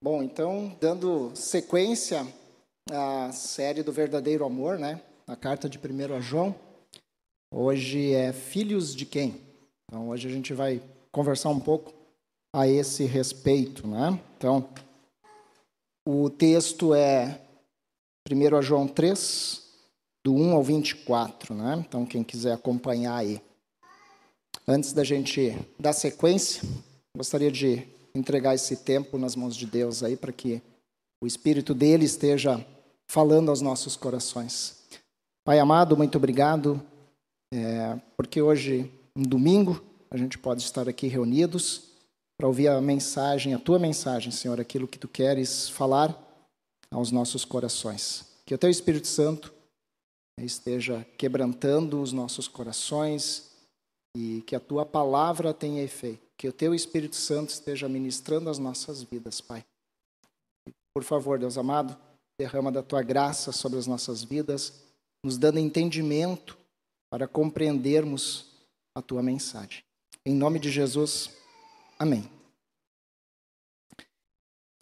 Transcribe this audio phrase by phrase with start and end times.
[0.00, 2.24] Bom, então, dando sequência
[2.88, 5.02] à série do verdadeiro amor, né?
[5.26, 6.54] A carta de 1 a João.
[7.52, 9.40] Hoje é Filhos de quem?
[9.84, 10.80] Então, hoje a gente vai
[11.10, 11.92] conversar um pouco
[12.54, 14.20] a esse respeito, né?
[14.36, 14.68] Então,
[16.06, 17.40] o texto é
[18.30, 19.64] 1 a João 3,
[20.24, 21.84] do 1 ao 24, né?
[21.84, 23.42] Então, quem quiser acompanhar aí.
[24.64, 26.62] Antes da gente dar sequência,
[27.16, 30.60] gostaria de entregar esse tempo nas mãos de Deus aí para que
[31.22, 32.64] o Espírito dele esteja
[33.10, 34.84] falando aos nossos corações.
[35.44, 36.82] Pai amado, muito obrigado,
[37.52, 41.84] é, porque hoje, um domingo, a gente pode estar aqui reunidos
[42.36, 46.16] para ouvir a mensagem, a tua mensagem, Senhor, aquilo que tu queres falar
[46.90, 48.26] aos nossos corações.
[48.44, 49.52] Que o teu Espírito Santo
[50.38, 53.50] esteja quebrantando os nossos corações
[54.16, 58.58] e que a tua palavra tenha efeito que o teu Espírito Santo esteja ministrando as
[58.58, 59.64] nossas vidas, Pai.
[60.94, 61.98] Por favor, Deus amado,
[62.38, 64.84] derrama da tua graça sobre as nossas vidas,
[65.24, 66.56] nos dando entendimento
[67.10, 68.46] para compreendermos
[68.94, 69.82] a tua mensagem.
[70.24, 71.28] Em nome de Jesus,
[71.98, 72.30] amém.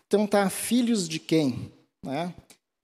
[0.06, 1.72] Então tá, filhos de quem?
[2.04, 2.34] Né?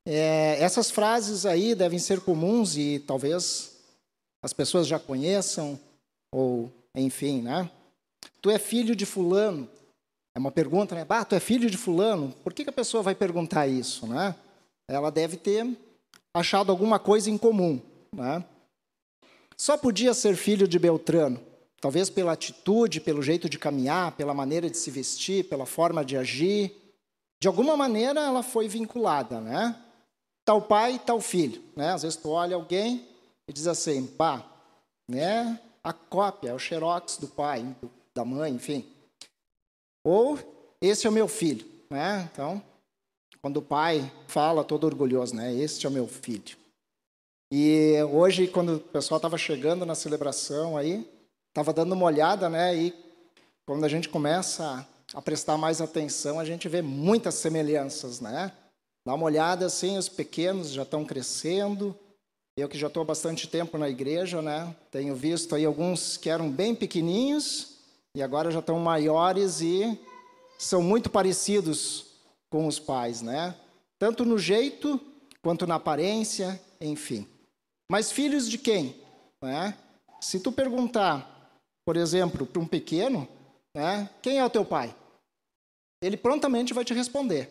[0.07, 3.79] É, essas frases aí devem ser comuns e talvez
[4.43, 5.79] as pessoas já conheçam,
[6.33, 7.71] ou enfim, né?
[8.43, 9.71] Tu é filho de fulano?
[10.35, 11.07] É uma pergunta, né?
[11.09, 12.35] Ah, tu é filho de fulano?
[12.43, 14.35] Por que, que a pessoa vai perguntar isso, né?
[14.89, 15.65] Ela deve ter
[16.35, 17.81] achado alguma coisa em comum,
[18.13, 18.45] né?
[19.57, 21.41] Só podia ser filho de Beltrano,
[21.81, 26.17] talvez pela atitude, pelo jeito de caminhar, pela maneira de se vestir, pela forma de
[26.17, 26.75] agir.
[27.41, 29.77] De alguma maneira ela foi vinculada, né?
[30.45, 31.93] Tal pai, tal filho, né?
[31.93, 33.07] Às vezes tu olha alguém
[33.47, 34.45] e diz assim, pá,
[35.09, 35.61] né?
[35.85, 38.85] A cópia, é o xerox do pai, do da mãe, enfim.
[40.05, 40.39] Ou
[40.81, 42.29] esse é o meu filho, né?
[42.33, 42.63] Então,
[43.41, 45.55] quando o pai fala todo orgulhoso, né?
[45.55, 46.57] Este é o meu filho.
[47.53, 51.09] E hoje, quando o pessoal estava chegando na celebração aí,
[51.49, 52.75] estava dando uma olhada, né?
[52.75, 52.95] E
[53.67, 58.53] quando a gente começa a prestar mais atenção, a gente vê muitas semelhanças, né?
[59.07, 61.95] Dá uma olhada assim, os pequenos já estão crescendo.
[62.57, 64.75] Eu que já estou há bastante tempo na igreja, né?
[64.91, 67.72] Tenho visto aí alguns que eram bem pequeninhos
[68.17, 69.99] e agora já estão maiores e
[70.59, 72.07] são muito parecidos
[72.51, 73.55] com os pais, né?
[73.99, 75.01] Tanto no jeito
[75.43, 77.27] quanto na aparência, enfim.
[77.91, 78.97] Mas filhos de quem?
[79.43, 79.77] Né?
[80.21, 83.29] Se tu perguntar, por exemplo, para um pequeno,
[83.75, 84.95] né, quem é o teu pai?
[86.03, 87.51] Ele prontamente vai te responder.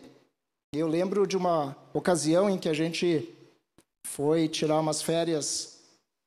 [0.74, 3.28] Eu lembro de uma ocasião em que a gente
[4.06, 5.72] foi tirar umas férias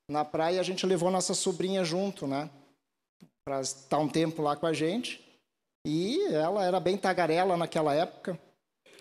[0.09, 2.49] na praia a gente levou nossa sobrinha junto, né?
[3.45, 5.23] Para estar um tempo lá com a gente.
[5.85, 8.39] E ela era bem tagarela naquela época.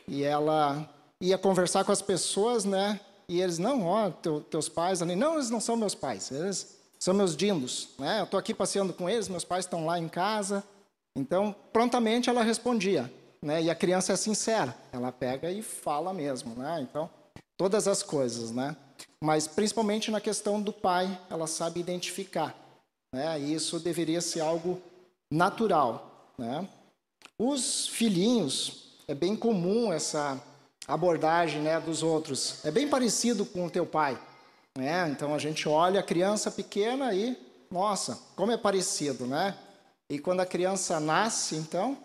[0.07, 0.87] E ela
[1.19, 3.01] ia conversar com as pessoas, né?
[3.27, 5.17] E eles, não, ó, teu, teus pais ali.
[5.17, 8.21] Não, eles não são meus pais, eles são meus dindos, né?
[8.21, 10.63] Eu estou aqui passeando com eles, meus pais estão lá em casa.
[11.17, 13.11] Então, prontamente ela respondia,
[13.41, 13.63] né?
[13.63, 16.83] E a criança é sincera, ela pega e fala mesmo, né?
[16.83, 17.09] Então,
[17.57, 18.77] todas as coisas, né?
[19.23, 22.55] Mas principalmente na questão do pai, ela sabe identificar.
[23.15, 23.39] Né?
[23.39, 24.83] Isso deveria ser algo
[25.31, 26.33] natural.
[26.37, 26.69] Né?
[27.39, 30.43] Os filhinhos, é bem comum essa
[30.89, 32.65] abordagem né, dos outros.
[32.65, 34.19] É bem parecido com o teu pai.
[34.77, 35.09] Né?
[35.11, 37.39] Então a gente olha a criança pequena e,
[37.71, 39.57] nossa, como é parecido, né?
[40.11, 41.97] E quando a criança nasce, então,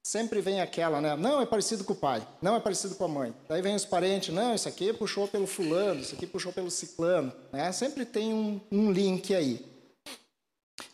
[0.00, 1.16] sempre vem aquela, né?
[1.16, 3.34] Não, é parecido com o pai, não é parecido com a mãe.
[3.48, 7.32] Daí vem os parentes, não, isso aqui puxou pelo fulano, isso aqui puxou pelo ciclano,
[7.52, 7.72] né?
[7.72, 9.71] Sempre tem um, um link aí.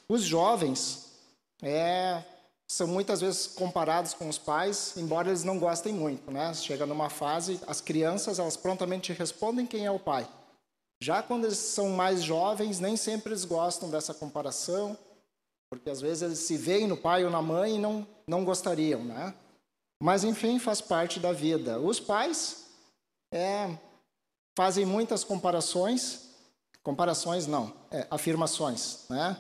[0.09, 1.13] Os jovens
[1.63, 2.23] é,
[2.67, 6.53] são muitas vezes comparados com os pais, embora eles não gostem muito, né?
[6.55, 10.29] Chega numa fase, as crianças elas prontamente respondem quem é o pai.
[11.01, 14.97] Já quando eles são mais jovens, nem sempre eles gostam dessa comparação,
[15.71, 19.03] porque às vezes eles se veem no pai ou na mãe e não não gostariam,
[19.05, 19.35] né?
[20.03, 21.81] Mas enfim, faz parte da vida.
[21.81, 22.67] Os pais
[23.33, 23.77] é,
[24.57, 26.29] fazem muitas comparações,
[26.83, 29.37] comparações não, é, afirmações, né?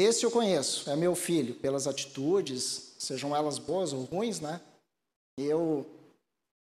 [0.00, 4.60] Esse eu conheço, é meu filho, pelas atitudes, sejam elas boas ou ruins, né?
[5.36, 5.84] Eu,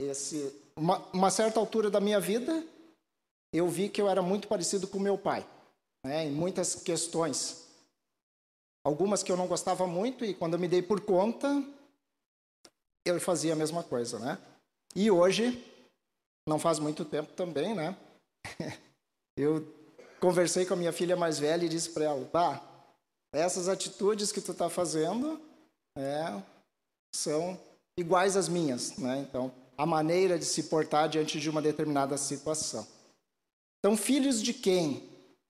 [0.01, 2.65] esse, uma, uma certa altura da minha vida,
[3.53, 5.45] eu vi que eu era muito parecido com meu pai,
[6.05, 6.23] né?
[6.23, 7.67] Em muitas questões.
[8.85, 11.61] Algumas que eu não gostava muito e quando eu me dei por conta,
[13.05, 14.39] eu fazia a mesma coisa, né?
[14.95, 15.61] E hoje,
[16.47, 17.97] não faz muito tempo também, né?
[19.37, 19.67] Eu
[20.21, 22.74] conversei com a minha filha mais velha e disse para ela, bah,
[23.39, 25.39] essas atitudes que tu está fazendo
[25.97, 26.41] é,
[27.15, 27.59] são
[27.97, 29.25] iguais às minhas, né?
[29.27, 32.85] Então, a maneira de se portar diante de uma determinada situação.
[33.79, 35.03] Então, filhos de quem?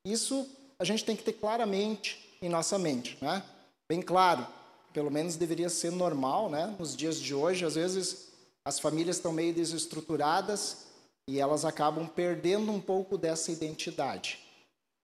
[0.05, 0.47] Isso
[0.77, 3.43] a gente tem que ter claramente em nossa mente, né?
[3.89, 4.45] Bem claro,
[4.93, 6.75] pelo menos deveria ser normal, né?
[6.79, 8.29] Nos dias de hoje, às vezes
[8.65, 10.85] as famílias estão meio desestruturadas
[11.29, 14.39] e elas acabam perdendo um pouco dessa identidade.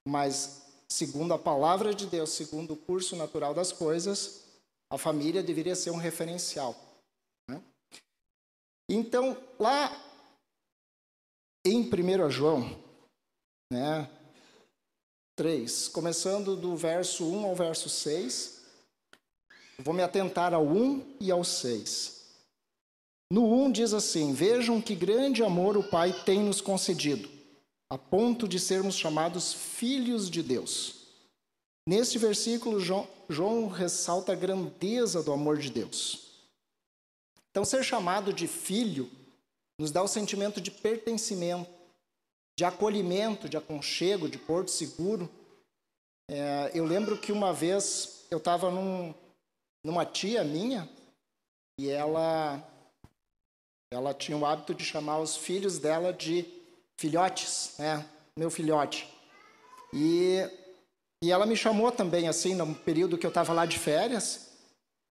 [0.06, 0.61] Mas,
[0.92, 4.42] segundo a palavra de Deus, segundo o curso natural das coisas,
[4.90, 6.76] a família deveria ser um referencial.
[7.48, 7.60] Né?
[8.88, 9.90] Então, lá
[11.64, 12.78] em 1 João,
[13.72, 14.08] né,
[15.34, 18.62] 3, começando do verso 1 ao verso 6,
[19.78, 22.20] vou me atentar ao 1 e ao 6.
[23.32, 27.30] No 1 diz assim: Vejam que grande amor o Pai tem nos concedido,
[27.92, 31.08] a ponto de sermos chamados filhos de Deus.
[31.86, 36.40] Neste versículo, João, João ressalta a grandeza do amor de Deus.
[37.50, 39.10] Então, ser chamado de filho
[39.78, 41.70] nos dá o sentimento de pertencimento,
[42.58, 45.28] de acolhimento, de aconchego, de porto seguro.
[46.30, 49.12] É, eu lembro que uma vez eu estava num,
[49.84, 50.88] numa tia minha
[51.78, 52.66] e ela
[53.92, 56.61] ela tinha o hábito de chamar os filhos dela de
[57.00, 58.04] filhotes, né?
[58.38, 59.08] Meu filhote.
[59.92, 60.38] E,
[61.22, 64.50] e ela me chamou também, assim, no período que eu estava lá de férias,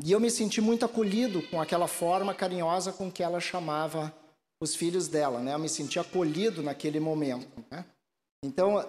[0.03, 4.13] e eu me senti muito acolhido com aquela forma carinhosa com que ela chamava
[4.61, 5.53] os filhos dela, né?
[5.53, 7.85] Eu me senti acolhido naquele momento, né?
[8.43, 8.83] Então,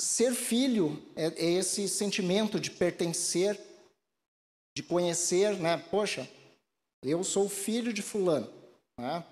[0.00, 3.58] ser filho é, é esse sentimento de pertencer,
[4.76, 5.78] de conhecer, né?
[5.90, 6.28] Poxa,
[7.02, 8.52] eu sou filho de fulano,
[8.98, 9.24] né?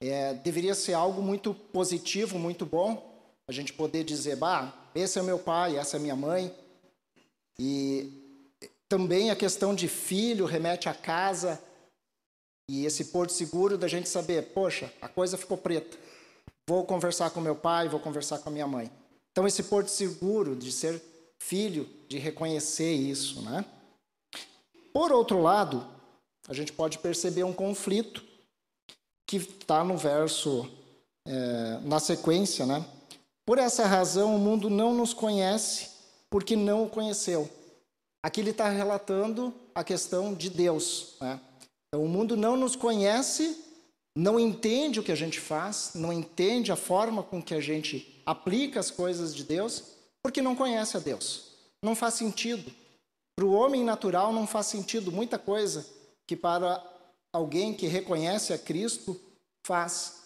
[0.00, 3.10] É, deveria ser algo muito positivo, muito bom,
[3.46, 6.54] a gente poder dizer, bah, esse é meu pai, essa é minha mãe.
[7.58, 8.48] E
[8.88, 11.60] também a questão de filho remete à casa
[12.68, 15.98] e esse porto seguro da gente saber, poxa, a coisa ficou preta.
[16.68, 18.90] Vou conversar com meu pai, vou conversar com a minha mãe.
[19.32, 21.02] Então esse porto seguro de ser
[21.38, 23.64] filho, de reconhecer isso, né?
[24.92, 25.86] Por outro lado,
[26.48, 28.24] a gente pode perceber um conflito
[29.30, 30.68] que está no verso,
[31.24, 32.84] é, na sequência, né?
[33.46, 35.88] Por essa razão, o mundo não nos conhece
[36.28, 37.48] porque não o conheceu.
[38.24, 41.14] Aqui ele está relatando a questão de Deus.
[41.20, 41.38] Né?
[41.86, 43.56] Então, o mundo não nos conhece,
[44.18, 48.20] não entende o que a gente faz, não entende a forma com que a gente
[48.26, 49.84] aplica as coisas de Deus,
[50.24, 51.52] porque não conhece a Deus.
[51.84, 52.72] Não faz sentido.
[53.36, 55.86] Para o homem natural, não faz sentido muita coisa
[56.26, 56.89] que para
[57.32, 59.20] alguém que reconhece a Cristo
[59.64, 60.22] faz.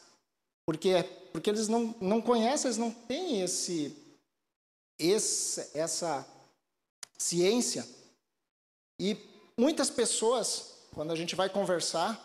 [0.66, 1.02] Porque,
[1.32, 3.96] porque eles não, não conhecem, eles não têm esse,
[4.98, 6.26] esse, essa
[7.18, 7.86] ciência.
[8.98, 9.16] E
[9.56, 12.18] muitas pessoas, quando a gente vai conversar,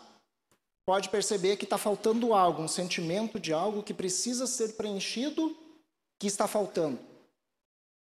[0.86, 5.56] pode perceber que está faltando algo, um sentimento de algo que precisa ser preenchido,
[6.18, 6.98] que está faltando.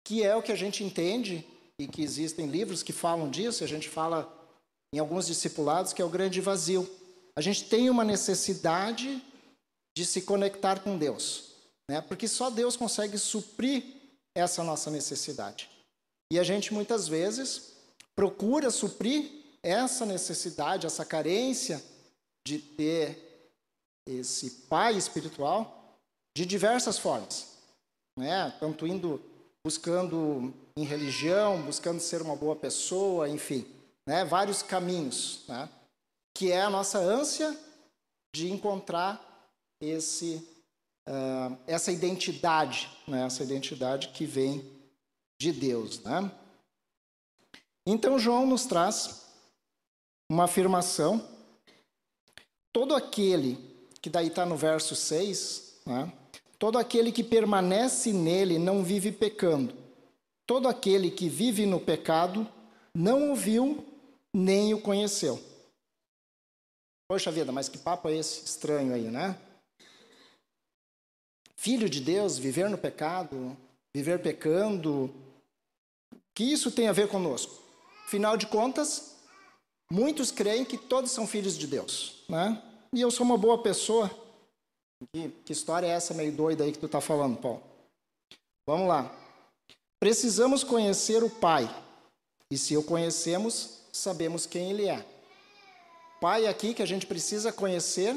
[0.05, 1.45] Que é o que a gente entende,
[1.79, 4.38] e que existem livros que falam disso, a gente fala
[4.93, 6.89] em alguns discipulados, que é o grande vazio.
[7.35, 9.23] A gente tem uma necessidade
[9.95, 11.53] de se conectar com Deus,
[11.89, 12.01] né?
[12.01, 13.83] porque só Deus consegue suprir
[14.35, 15.69] essa nossa necessidade.
[16.31, 17.73] E a gente muitas vezes
[18.15, 19.31] procura suprir
[19.63, 21.83] essa necessidade, essa carência
[22.45, 23.51] de ter
[24.07, 25.99] esse pai espiritual
[26.35, 27.57] de diversas formas,
[28.17, 28.55] né?
[28.59, 29.21] Tanto indo
[29.63, 33.65] buscando em religião, buscando ser uma boa pessoa, enfim,
[34.09, 34.25] né?
[34.25, 35.69] Vários caminhos, né?
[36.33, 37.55] que é a nossa ânsia
[38.35, 39.23] de encontrar
[39.79, 40.43] esse,
[41.07, 43.27] uh, essa identidade, né?
[43.27, 44.67] essa identidade que vem
[45.39, 45.99] de Deus.
[45.99, 46.31] Né?
[47.85, 49.27] Então, João nos traz
[50.27, 51.23] uma afirmação.
[52.73, 53.57] Todo aquele,
[54.01, 56.11] que daí está no verso 6, né?
[56.57, 59.77] todo aquele que permanece nele não vive pecando.
[60.47, 62.51] Todo aquele que vive no pecado
[62.91, 63.85] não o viu
[64.33, 65.39] nem o conheceu.
[67.07, 69.39] Poxa vida, mas que papo é esse estranho aí, né?
[71.57, 73.57] Filho de Deus, viver no pecado,
[73.93, 75.13] viver pecando,
[76.39, 77.61] que isso tem a ver conosco?
[78.05, 79.17] Afinal de contas,
[79.91, 82.63] muitos creem que todos são filhos de Deus, né?
[82.93, 84.09] E eu sou uma boa pessoa.
[85.13, 87.61] Que, que história é essa meio doida aí que tu está falando, Paulo?
[88.65, 89.13] Vamos lá.
[89.99, 91.67] Precisamos conhecer o Pai.
[92.49, 95.05] E se o conhecemos, sabemos quem Ele é.
[96.19, 98.15] Pai aqui que a gente precisa conhecer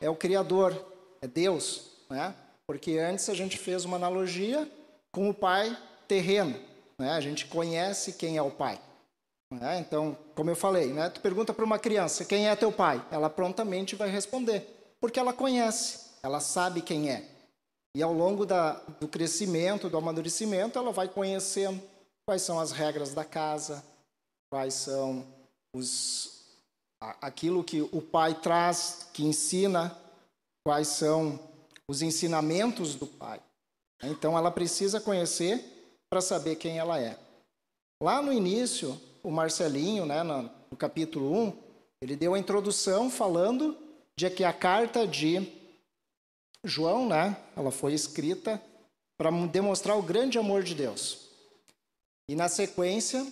[0.00, 0.72] é o Criador,
[1.20, 2.34] é Deus, né?
[2.66, 4.70] Porque antes a gente fez uma analogia
[5.12, 6.58] com o Pai terreno,
[6.98, 7.12] né?
[7.12, 8.80] A gente conhece quem é o Pai,
[9.60, 13.04] É, então, como eu falei, né, tu pergunta para uma criança quem é teu pai,
[13.10, 14.66] ela prontamente vai responder,
[15.00, 17.24] porque ela conhece, ela sabe quem é.
[17.96, 21.80] E ao longo da, do crescimento, do amadurecimento, ela vai conhecendo
[22.26, 23.84] quais são as regras da casa,
[24.54, 25.26] quais são
[25.74, 26.44] os,
[27.20, 29.98] aquilo que o pai traz, que ensina,
[30.64, 31.40] quais são
[31.88, 33.42] os ensinamentos do pai.
[34.04, 35.60] Então ela precisa conhecer
[36.08, 37.18] para saber quem ela é.
[38.00, 41.58] Lá no início, o Marcelinho, né, no, no capítulo 1,
[42.00, 43.76] ele deu a introdução falando
[44.16, 45.52] de que a carta de
[46.62, 48.62] João, né, ela foi escrita
[49.18, 51.28] para demonstrar o grande amor de Deus.
[52.28, 53.26] E na sequência,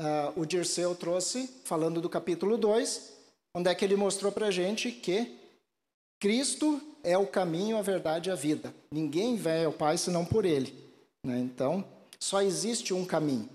[0.00, 3.12] uh, o Dirceu trouxe, falando do capítulo 2,
[3.54, 5.38] onde é que ele mostrou para a gente que
[6.18, 8.74] Cristo é o caminho, a verdade e a vida.
[8.90, 10.74] Ninguém vem ao Pai senão por Ele.
[11.24, 11.38] Né?
[11.38, 11.84] Então,
[12.18, 13.48] só existe um caminho.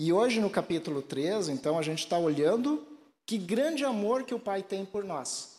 [0.00, 2.86] E hoje, no capítulo 3, então, a gente está olhando
[3.26, 5.56] que grande amor que o Pai tem por nós,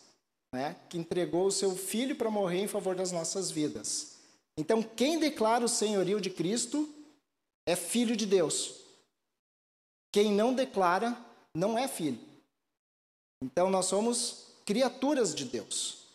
[0.54, 0.76] né?
[0.88, 4.16] que entregou o seu Filho para morrer em favor das nossas vidas.
[4.58, 6.88] Então, quem declara o senhorio de Cristo
[7.66, 8.85] é filho de Deus.
[10.16, 11.14] Quem não declara,
[11.54, 12.18] não é filho.
[13.44, 16.06] Então, nós somos criaturas de Deus.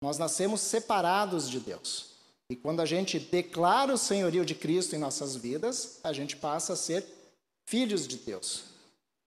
[0.00, 2.10] Nós nascemos separados de Deus.
[2.48, 6.74] E quando a gente declara o senhorio de Cristo em nossas vidas, a gente passa
[6.74, 7.04] a ser
[7.68, 8.66] filhos de Deus.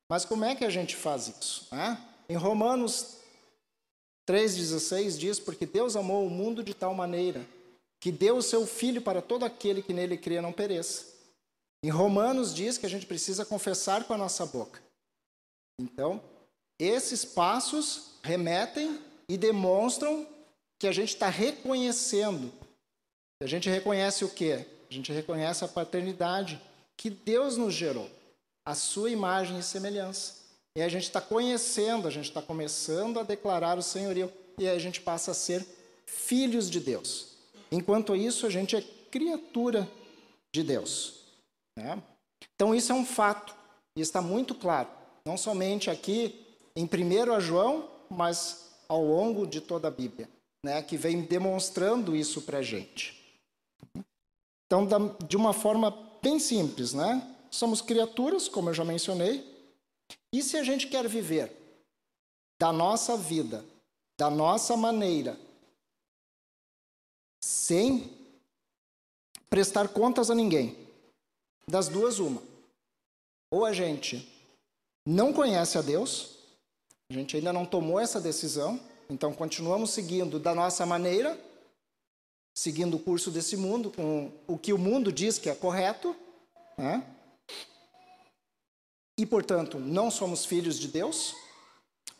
[0.09, 1.67] Mas como é que a gente faz isso?
[1.69, 2.01] Né?
[2.29, 3.17] Em Romanos
[4.25, 7.45] 3,16 diz: Porque Deus amou o mundo de tal maneira
[7.99, 11.11] que deu o seu Filho para todo aquele que nele crê não pereça.
[11.83, 14.81] Em Romanos diz que a gente precisa confessar com a nossa boca.
[15.79, 16.21] Então,
[16.79, 20.27] esses passos remetem e demonstram
[20.79, 22.51] que a gente está reconhecendo.
[23.41, 24.65] A gente reconhece o quê?
[24.89, 26.61] A gente reconhece a paternidade
[26.95, 28.09] que Deus nos gerou
[28.65, 30.35] a sua imagem e semelhança.
[30.75, 34.75] E a gente está conhecendo, a gente está começando a declarar o senhorio, e aí
[34.75, 35.65] a gente passa a ser
[36.05, 37.29] filhos de Deus.
[37.71, 39.89] Enquanto isso, a gente é criatura
[40.53, 41.20] de Deus.
[41.81, 42.01] Né?
[42.55, 43.55] Então, isso é um fato,
[43.97, 44.89] e está muito claro,
[45.25, 46.45] não somente aqui
[46.75, 50.29] em 1 João, mas ao longo de toda a Bíblia,
[50.63, 50.81] né?
[50.81, 53.19] que vem demonstrando isso para a gente.
[54.65, 54.87] Então,
[55.27, 57.35] de uma forma bem simples, né?
[57.49, 59.49] somos criaturas, como eu já mencionei,
[60.33, 61.51] e se a gente quer viver
[62.59, 63.65] da nossa vida,
[64.19, 65.37] da nossa maneira,
[67.43, 68.09] sem
[69.49, 70.80] prestar contas a ninguém,
[71.67, 72.41] das duas, uma.
[73.51, 74.27] Ou a gente
[75.05, 76.37] não conhece a Deus,
[77.09, 81.39] a gente ainda não tomou essa decisão, então continuamos seguindo da nossa maneira,
[82.55, 86.15] seguindo o curso desse mundo, com o que o mundo diz que é correto,
[86.77, 87.05] né?
[89.17, 91.35] e, portanto, não somos filhos de Deus,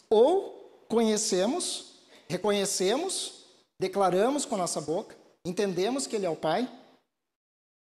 [0.09, 1.93] ou conhecemos,
[2.27, 3.45] reconhecemos,
[3.79, 6.69] declaramos com nossa boca, entendemos que Ele é o Pai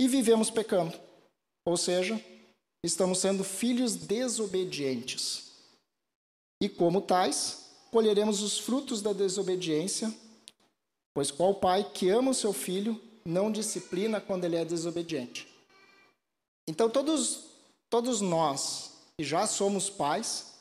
[0.01, 0.99] e vivemos pecando.
[1.71, 2.21] Ou seja,
[2.85, 5.53] estamos sendo filhos desobedientes.
[6.61, 10.13] E como tais, colheremos os frutos da desobediência,
[11.15, 15.47] pois qual pai que ama o seu filho não disciplina quando ele é desobediente?
[16.69, 17.45] Então, todos,
[17.89, 20.55] todos nós que já somos pais,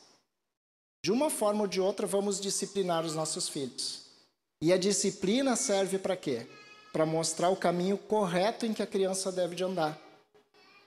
[1.04, 4.02] de uma forma ou de outra vamos disciplinar os nossos filhos.
[4.62, 6.46] E a disciplina serve para quê?
[6.92, 10.09] Para mostrar o caminho correto em que a criança deve de andar.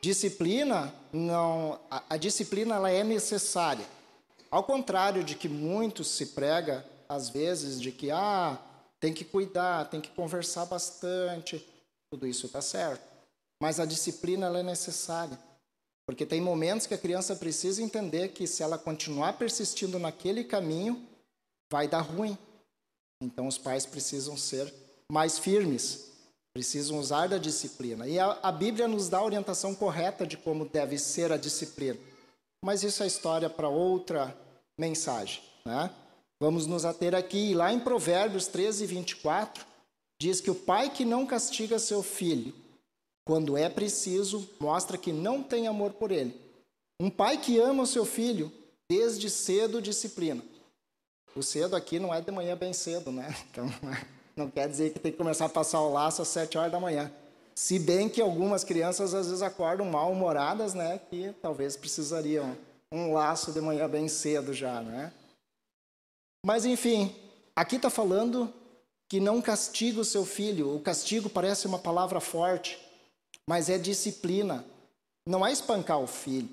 [0.04, 3.86] Disciplina não, a, a disciplina ela é necessária.
[4.52, 8.60] Ao contrário de que muito se prega às vezes de que ah,
[9.00, 11.66] tem que cuidar, tem que conversar bastante,
[12.12, 13.02] tudo isso está certo.
[13.62, 15.40] Mas a disciplina ela é necessária.
[16.06, 21.02] Porque tem momentos que a criança precisa entender que se ela continuar persistindo naquele caminho,
[21.72, 22.38] vai dar ruim.
[23.22, 24.74] Então os pais precisam ser
[25.10, 26.12] mais firmes,
[26.54, 28.08] precisam usar da disciplina.
[28.08, 32.00] E a, a Bíblia nos dá a orientação correta de como deve ser a disciplina.
[32.64, 34.38] Mas isso é história para outra
[34.78, 35.42] mensagem.
[35.66, 35.90] Né?
[36.40, 37.54] Vamos nos ater aqui.
[37.54, 39.66] Lá em Provérbios 13, 24,
[40.22, 42.54] diz que o pai que não castiga seu filho
[43.26, 46.40] quando é preciso, mostra que não tem amor por ele.
[47.00, 48.52] Um pai que ama o seu filho,
[48.90, 50.44] desde cedo disciplina.
[51.36, 53.34] O cedo aqui não é de manhã bem cedo, né?
[53.50, 53.70] Então,
[54.36, 56.80] não quer dizer que tem que começar a passar o laço às sete horas da
[56.80, 57.12] manhã.
[57.56, 61.00] Se bem que algumas crianças às vezes acordam mal-humoradas, né?
[61.10, 62.58] Que talvez precisariam
[62.92, 65.13] um laço de manhã bem cedo já, né?
[66.46, 67.16] Mas enfim,
[67.56, 68.52] aqui está falando
[69.08, 70.75] que não castiga o seu filho.
[70.75, 72.80] O castigo parece uma palavra forte,
[73.48, 74.66] mas é disciplina.
[75.25, 76.50] Não é espancar o filho,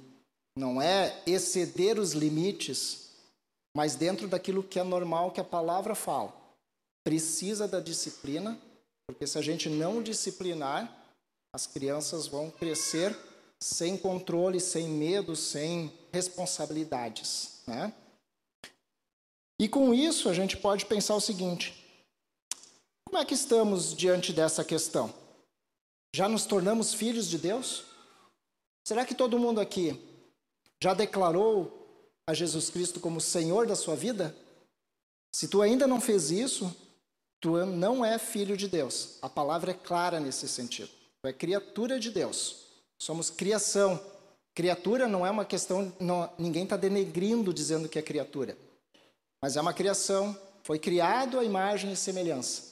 [0.57, 3.11] não é exceder os limites,
[3.75, 6.40] mas dentro daquilo que é normal que a palavra fala.
[7.05, 8.61] Precisa da disciplina,
[9.07, 10.97] porque se a gente não disciplinar,
[11.53, 13.17] as crianças vão crescer
[13.63, 17.63] sem controle, sem medo, sem responsabilidades.
[17.67, 17.93] Né?
[19.61, 21.75] E com isso a gente pode pensar o seguinte:
[23.07, 25.13] como é que estamos diante dessa questão?
[26.15, 27.85] Já nos tornamos filhos de Deus?
[28.87, 30.01] Será que todo mundo aqui
[30.83, 31.77] já declarou
[32.27, 34.35] a Jesus Cristo como Senhor da sua vida?
[35.33, 36.75] Se tu ainda não fez isso,
[37.41, 39.19] tu não é filho de Deus.
[39.23, 40.91] A palavra é clara nesse sentido.
[41.23, 42.67] Tu é criatura de Deus.
[42.99, 44.01] Somos criação.
[44.55, 48.57] Criatura não é uma questão, não, ninguém está denegrindo dizendo que é criatura.
[49.43, 52.71] Mas é uma criação, foi criado à imagem e semelhança.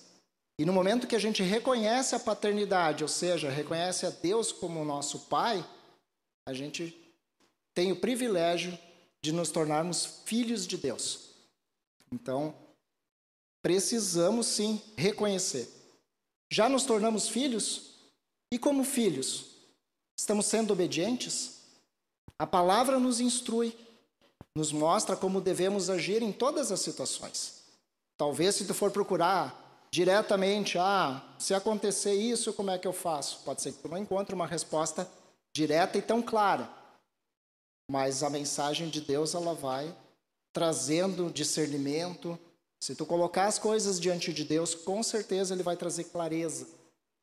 [0.59, 4.85] E no momento que a gente reconhece a paternidade, ou seja, reconhece a Deus como
[4.85, 5.65] nosso Pai,
[6.45, 6.95] a gente
[7.73, 8.77] tem o privilégio
[9.23, 11.31] de nos tornarmos filhos de Deus.
[12.13, 12.55] Então,
[13.63, 15.69] precisamos sim reconhecer.
[16.51, 17.95] Já nos tornamos filhos?
[18.53, 19.47] E como filhos?
[20.19, 21.59] Estamos sendo obedientes?
[22.39, 23.77] A palavra nos instrui,
[24.57, 27.65] nos mostra como devemos agir em todas as situações.
[28.17, 33.41] Talvez se tu for procurar diretamente, ah, se acontecer isso, como é que eu faço?
[33.45, 35.09] Pode ser que tu não encontre uma resposta
[35.55, 36.69] direta e tão clara.
[37.91, 39.95] Mas a mensagem de Deus ela vai
[40.53, 42.39] trazendo discernimento.
[42.81, 46.67] Se tu colocar as coisas diante de Deus, com certeza ele vai trazer clareza.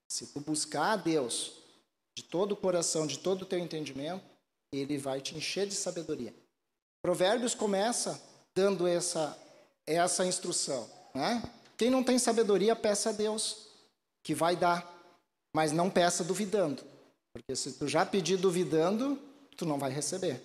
[0.10, 1.54] Se tu buscar a Deus
[2.18, 4.24] de todo o coração, de todo o teu entendimento,
[4.72, 6.34] ele vai te encher de sabedoria.
[7.02, 8.22] Provérbios começa
[8.56, 9.38] dando essa
[9.88, 11.44] essa instrução, né?
[11.78, 13.68] Quem não tem sabedoria, peça a Deus,
[14.24, 14.92] que vai dar,
[15.56, 16.84] mas não peça duvidando,
[17.32, 19.22] porque se tu já pedir duvidando,
[19.56, 20.42] tu não vai receber.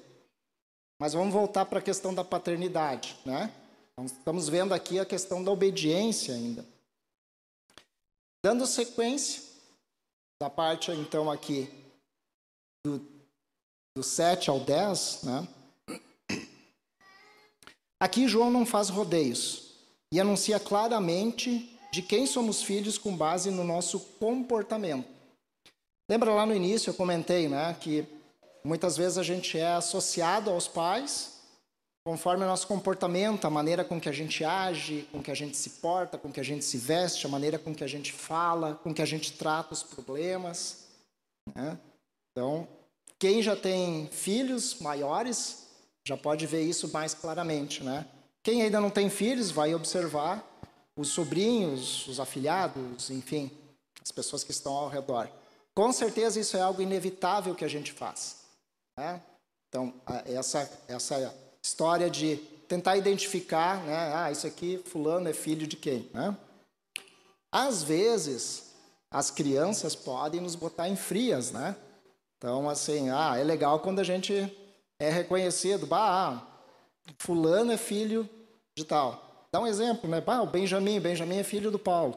[1.01, 3.51] Mas vamos voltar para a questão da paternidade, né?
[4.05, 6.65] Estamos vendo aqui a questão da obediência ainda.
[8.43, 9.43] Dando sequência,
[10.41, 11.69] da parte então aqui
[12.85, 13.07] do,
[13.95, 15.49] do 7 ao 10, né?
[18.01, 19.75] Aqui João não faz rodeios
[20.11, 25.07] e anuncia claramente de quem somos filhos com base no nosso comportamento.
[26.09, 28.07] Lembra lá no início eu comentei, né, que
[28.65, 31.40] muitas vezes a gente é associado aos pais
[32.05, 35.57] conforme o nosso comportamento, a maneira com que a gente age, com que a gente
[35.57, 38.75] se porta, com que a gente se veste, a maneira com que a gente fala,
[38.83, 40.87] com que a gente trata os problemas.
[41.55, 41.79] Né?
[42.33, 42.67] Então,
[43.19, 45.69] quem já tem filhos maiores
[46.07, 47.85] já pode ver isso mais claramente.
[47.85, 48.07] Né?
[48.43, 50.45] Quem ainda não tem filhos vai observar
[50.97, 53.51] os sobrinhos, os afilhados, enfim,
[54.03, 55.31] as pessoas que estão ao redor.
[55.75, 58.39] Com certeza isso é algo inevitável que a gente faz.
[58.97, 59.23] Né?
[59.69, 59.95] Então,
[60.27, 61.33] essa, essa
[61.63, 62.37] história de
[62.69, 64.15] tentar identificar, né?
[64.15, 66.37] Ah, isso aqui, fulano é filho de quem, né?
[67.53, 68.73] Às vezes,
[69.11, 71.75] as crianças podem nos botar em frias, né?
[72.39, 74.57] Então, assim, ah, é legal quando a gente
[75.01, 76.47] é reconhecido, bah,
[77.19, 78.29] fulano é filho
[78.77, 79.47] de tal.
[79.53, 80.21] Dá um exemplo, né?
[80.21, 82.17] Bah, o Benjamin, Benjamin é filho do Paulo.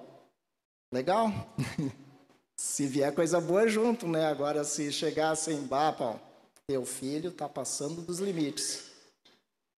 [0.91, 1.32] Legal?
[2.56, 4.27] se vier coisa boa junto, né?
[4.27, 6.21] Agora, se chegar assim, bah, Paulo,
[6.67, 8.92] teu filho está passando dos limites.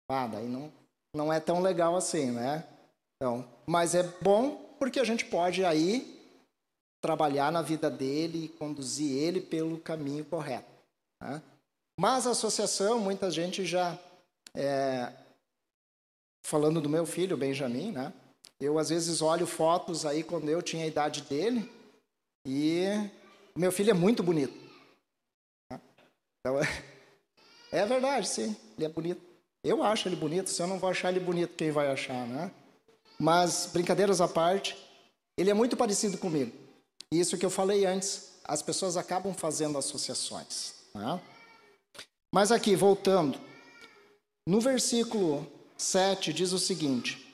[0.09, 0.71] Ah, daí não,
[1.15, 2.67] não é tão legal assim, né?
[3.15, 6.15] Então, mas é bom porque a gente pode aí
[7.01, 10.69] trabalhar na vida dele e conduzir ele pelo caminho correto.
[11.21, 11.41] Né?
[11.99, 13.97] Mas a associação, muita gente já
[14.55, 15.13] é,
[16.45, 18.13] falando do meu filho, Benjamin, né?
[18.59, 21.69] Eu às vezes olho fotos aí quando eu tinha a idade dele
[22.47, 22.85] e
[23.55, 24.53] meu filho é muito bonito.
[25.71, 25.81] Né?
[26.39, 26.59] Então,
[27.71, 29.35] é verdade, sim, ele é bonito.
[29.65, 32.51] Eu acho ele bonito, se eu não vou achar ele bonito, quem vai achar, né?
[33.17, 34.78] Mas, brincadeiras à parte,
[35.36, 36.51] ele é muito parecido comigo.
[37.12, 40.75] Isso que eu falei antes, as pessoas acabam fazendo associações.
[40.93, 41.19] Né?
[42.32, 43.39] Mas aqui, voltando,
[44.47, 47.25] no versículo 7 diz o seguinte: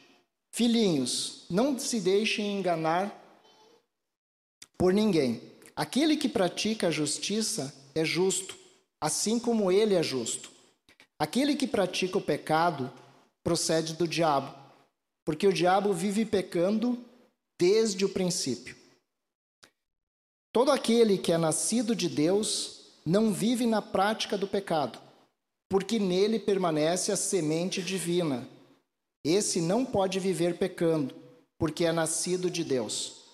[0.53, 3.13] Filhinhos, não se deixem enganar
[4.77, 5.41] por ninguém.
[5.75, 8.55] Aquele que pratica a justiça é justo,
[9.01, 10.49] assim como ele é justo.
[11.21, 12.91] Aquele que pratica o pecado
[13.43, 14.57] procede do diabo,
[15.23, 16.97] porque o diabo vive pecando
[17.59, 18.75] desde o princípio.
[20.51, 24.99] Todo aquele que é nascido de Deus não vive na prática do pecado,
[25.69, 28.49] porque nele permanece a semente divina.
[29.23, 31.13] Esse não pode viver pecando,
[31.55, 33.25] porque é nascido de Deus.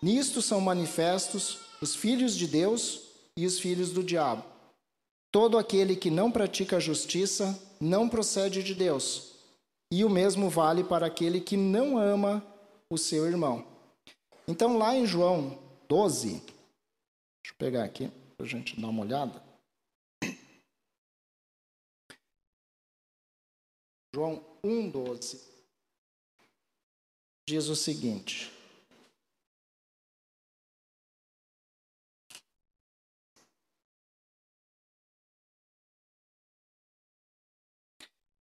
[0.00, 3.02] Nisto são manifestos os filhos de Deus
[3.36, 4.53] e os filhos do diabo.
[5.34, 9.34] Todo aquele que não pratica a justiça não procede de Deus,
[9.90, 12.40] e o mesmo vale para aquele que não ama
[12.88, 13.66] o seu irmão.
[14.46, 16.46] Então, lá em João 12, deixa
[17.50, 19.42] eu pegar aqui para a gente dar uma olhada.
[24.14, 25.40] João 1,12
[27.48, 28.52] diz o seguinte: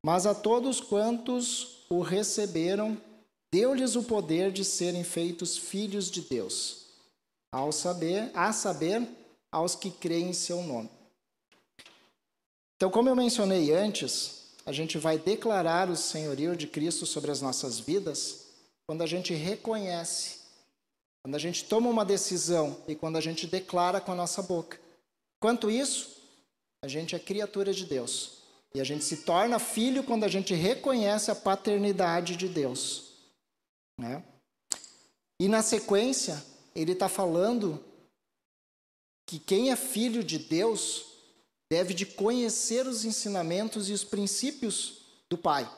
[0.04, 3.00] Mas a todos quantos o receberam,
[3.52, 6.88] deu-lhes o poder de serem feitos filhos de Deus,
[7.52, 9.08] ao saber, a saber,
[9.52, 10.90] aos que creem em seu nome.
[12.76, 17.42] Então, como eu mencionei antes, a gente vai declarar o senhorio de Cristo sobre as
[17.42, 18.48] nossas vidas
[18.88, 20.40] quando a gente reconhece,
[21.24, 24.80] quando a gente toma uma decisão e quando a gente declara com a nossa boca.
[25.40, 26.22] Quanto isso,
[26.84, 28.41] a gente é criatura de Deus.
[28.74, 33.14] E a gente se torna filho quando a gente reconhece a paternidade de Deus.
[34.00, 34.24] Né?
[35.40, 37.84] E na sequência, ele está falando
[39.28, 41.06] que quem é filho de Deus
[41.72, 45.70] deve de conhecer os ensinamentos e os princípios do Pai.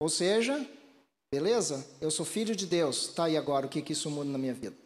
[0.00, 0.68] Ou seja,
[1.32, 1.86] beleza?
[2.00, 3.08] Eu sou filho de Deus.
[3.08, 4.76] Tá, e agora o que, que isso muda na minha vida?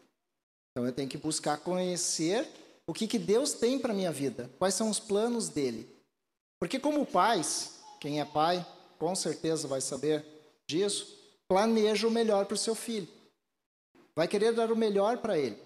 [0.71, 2.49] Então eu tenho que buscar conhecer
[2.87, 4.51] o que, que Deus tem para minha vida.
[4.59, 5.89] Quais são os planos dele.
[6.61, 8.65] Porque, como pais, quem é pai
[8.99, 10.25] com certeza vai saber
[10.69, 11.19] disso,
[11.49, 13.09] planeja o melhor para o seu filho.
[14.15, 15.59] Vai querer dar o melhor para ele,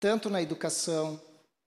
[0.00, 1.20] tanto na educação,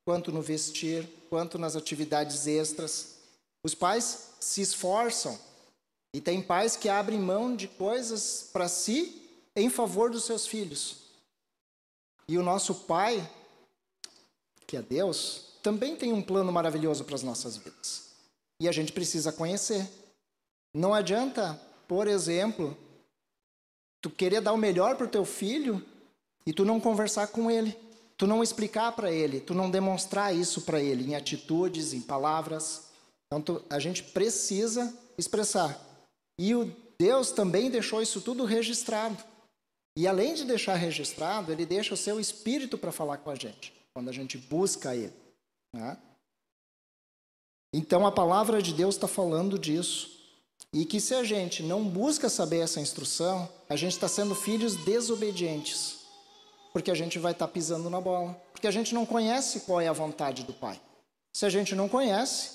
[0.05, 3.19] quanto no vestir, quanto nas atividades extras.
[3.63, 5.39] Os pais se esforçam
[6.13, 9.21] e tem pais que abrem mão de coisas para si
[9.55, 10.97] em favor dos seus filhos.
[12.27, 13.29] E o nosso Pai,
[14.67, 18.02] que é Deus, também tem um plano maravilhoso para as nossas vidas.
[18.63, 19.85] E a gente precisa conhecer.
[20.73, 22.77] Não adianta, por exemplo,
[24.01, 25.85] tu querer dar o melhor para o teu filho
[26.45, 27.77] e tu não conversar com ele,
[28.15, 32.87] tu não explicar para ele, tu não demonstrar isso para ele em atitudes, em palavras.
[33.27, 35.77] Então tu, a gente precisa expressar.
[36.39, 39.21] E o Deus também deixou isso tudo registrado.
[39.97, 43.73] E além de deixar registrado, ele deixa o seu espírito para falar com a gente,
[43.93, 45.11] quando a gente busca ele.
[45.75, 45.97] Né?
[47.73, 50.13] Então a palavra de Deus está falando disso.
[50.71, 54.75] E que se a gente não busca saber essa instrução, a gente está sendo filhos
[54.75, 55.99] desobedientes.
[56.71, 58.33] Porque a gente vai estar tá pisando na bola.
[58.51, 60.79] Porque a gente não conhece qual é a vontade do Pai.
[61.35, 62.51] Se a gente não conhece,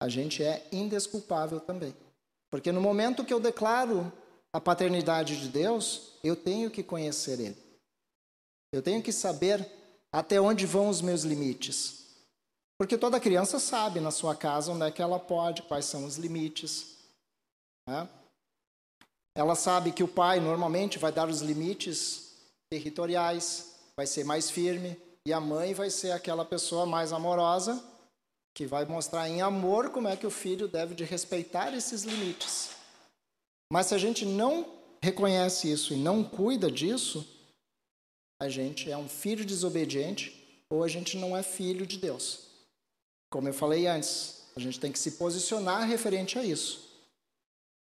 [0.00, 1.94] a gente é indesculpável também.
[2.50, 4.12] Porque no momento que eu declaro
[4.52, 7.56] a paternidade de Deus, eu tenho que conhecer Ele.
[8.72, 9.68] Eu tenho que saber
[10.12, 12.07] até onde vão os meus limites.
[12.78, 16.16] Porque toda criança sabe na sua casa onde é que ela pode, quais são os
[16.16, 16.96] limites.
[17.88, 18.08] Né?
[19.36, 22.36] Ela sabe que o pai normalmente vai dar os limites
[22.70, 27.84] territoriais, vai ser mais firme, e a mãe vai ser aquela pessoa mais amorosa
[28.54, 32.70] que vai mostrar em amor como é que o filho deve de respeitar esses limites.
[33.72, 34.66] Mas se a gente não
[35.02, 37.26] reconhece isso e não cuida disso,
[38.40, 42.47] a gente é um filho desobediente ou a gente não é filho de Deus.
[43.30, 46.88] Como eu falei antes, a gente tem que se posicionar referente a isso.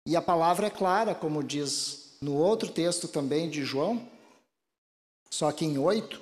[0.06, 4.08] E a palavra é clara, como diz no outro texto também de João,
[5.30, 6.22] só que em 8,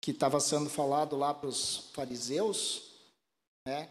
[0.00, 2.92] que estava sendo falado lá para os fariseus,
[3.66, 3.88] né,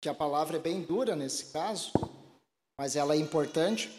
[0.00, 1.92] que a palavra é bem dura nesse caso,
[2.78, 3.90] mas ela é importante,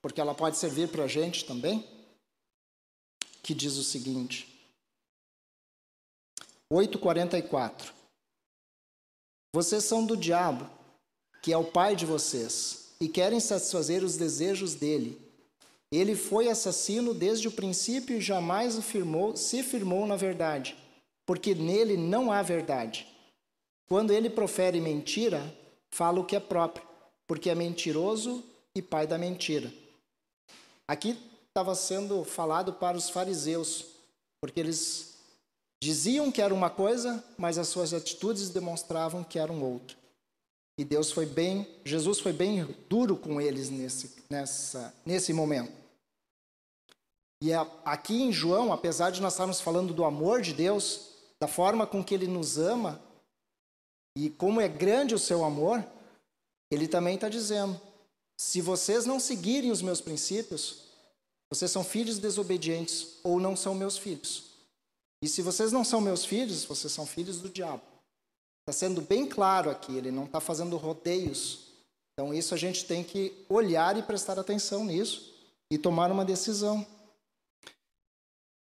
[0.00, 1.88] porque ela pode servir para a gente também,
[3.42, 4.54] que diz o seguinte,
[6.72, 7.93] 8,44.
[9.54, 10.68] Vocês são do diabo,
[11.40, 15.16] que é o pai de vocês, e querem satisfazer os desejos dele.
[15.92, 20.76] Ele foi assassino desde o princípio e jamais afirmou, se firmou na verdade,
[21.24, 23.06] porque nele não há verdade.
[23.86, 25.40] Quando ele profere mentira,
[25.92, 26.84] fala o que é próprio,
[27.24, 28.42] porque é mentiroso
[28.74, 29.72] e pai da mentira.
[30.88, 33.84] Aqui estava sendo falado para os fariseus,
[34.40, 35.13] porque eles
[35.84, 39.94] Diziam que era uma coisa, mas as suas atitudes demonstravam que eram outra.
[40.78, 45.70] E Deus foi bem, Jesus foi bem duro com eles nesse, nessa, nesse momento.
[47.42, 47.52] E
[47.84, 52.02] aqui em João, apesar de nós estarmos falando do amor de Deus, da forma com
[52.02, 52.98] que Ele nos ama
[54.16, 55.84] e como é grande o seu amor,
[56.70, 57.78] Ele também está dizendo:
[58.38, 60.84] se vocês não seguirem os meus princípios,
[61.52, 64.53] vocês são filhos desobedientes ou não são meus filhos.
[65.24, 67.80] E se vocês não são meus filhos, vocês são filhos do diabo.
[68.60, 71.60] Está sendo bem claro aqui, ele não está fazendo rodeios.
[72.12, 75.32] Então, isso a gente tem que olhar e prestar atenção nisso
[75.70, 76.86] e tomar uma decisão.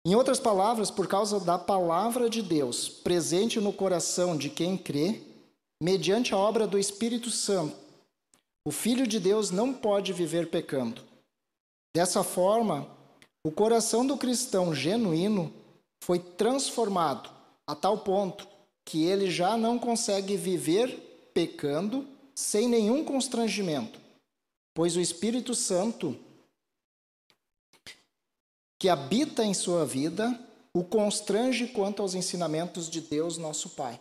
[0.05, 5.21] Em outras palavras, por causa da palavra de Deus presente no coração de quem crê,
[5.81, 7.77] mediante a obra do Espírito Santo,
[8.67, 11.01] o Filho de Deus não pode viver pecando.
[11.95, 12.85] Dessa forma,
[13.45, 15.53] o coração do cristão genuíno
[15.99, 17.29] foi transformado
[17.67, 18.47] a tal ponto
[18.85, 23.99] que ele já não consegue viver pecando sem nenhum constrangimento,
[24.73, 26.17] pois o Espírito Santo
[28.79, 30.39] que habita em sua vida
[30.73, 33.99] o constrange quanto aos ensinamentos de Deus, nosso Pai.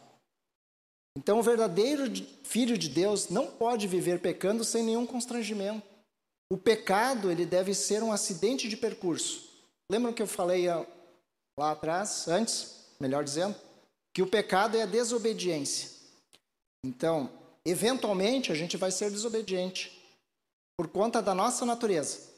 [1.17, 2.05] Então, o verdadeiro
[2.45, 5.83] filho de Deus não pode viver pecando sem nenhum constrangimento.
[6.51, 9.49] O pecado, ele deve ser um acidente de percurso.
[9.91, 10.67] Lembram que eu falei
[11.59, 13.57] lá atrás, antes, melhor dizendo,
[14.15, 15.91] que o pecado é a desobediência.
[16.87, 17.29] Então,
[17.65, 20.01] eventualmente a gente vai ser desobediente
[20.79, 22.29] por conta da nossa natureza.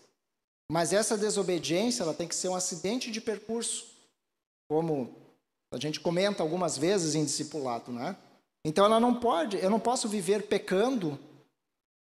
[0.72, 3.88] Mas essa desobediência ela tem que ser um acidente de percurso,
[4.70, 5.14] como
[5.72, 8.16] a gente comenta algumas vezes em discipulado, né?
[8.64, 11.18] Então ela não pode, eu não posso viver pecando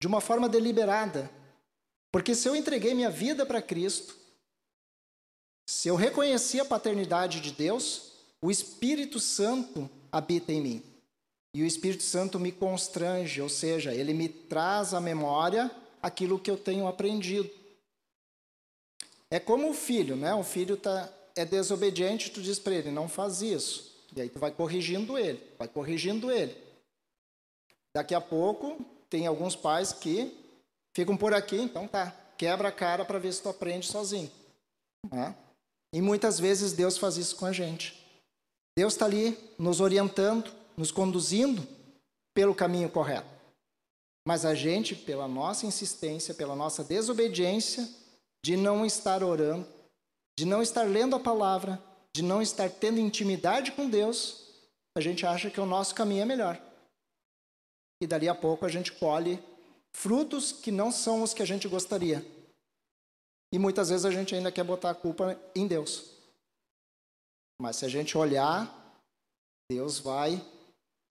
[0.00, 1.28] de uma forma deliberada.
[2.12, 4.16] Porque se eu entreguei minha vida para Cristo,
[5.68, 10.82] se eu reconheci a paternidade de Deus, o Espírito Santo habita em mim.
[11.52, 16.50] E o Espírito Santo me constrange, ou seja, ele me traz à memória aquilo que
[16.50, 17.50] eu tenho aprendido.
[19.30, 20.34] É como o filho, né?
[20.34, 23.94] O filho tá, é desobediente, tu diz para ele, não faz isso.
[24.16, 26.56] E aí tu vai corrigindo ele, vai corrigindo ele.
[27.94, 30.34] Daqui a pouco, tem alguns pais que
[30.94, 34.30] ficam por aqui, então tá, quebra a cara para ver se tu aprende sozinho.
[35.12, 35.36] Né?
[35.92, 37.98] E muitas vezes Deus faz isso com a gente.
[38.76, 41.66] Deus está ali nos orientando, nos conduzindo
[42.34, 43.28] pelo caminho correto.
[44.26, 47.88] Mas a gente, pela nossa insistência, pela nossa desobediência,
[48.44, 49.66] de não estar orando,
[50.38, 51.82] de não estar lendo a palavra,
[52.14, 54.48] de não estar tendo intimidade com Deus,
[54.96, 56.60] a gente acha que o nosso caminho é melhor.
[58.00, 59.42] E dali a pouco a gente colhe
[59.92, 62.24] frutos que não são os que a gente gostaria.
[63.52, 66.12] E muitas vezes a gente ainda quer botar a culpa em Deus.
[67.60, 68.72] Mas se a gente olhar,
[69.70, 70.40] Deus vai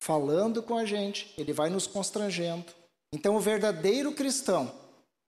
[0.02, 2.72] falando com a gente, ele vai nos constrangendo.
[3.14, 4.74] Então o verdadeiro cristão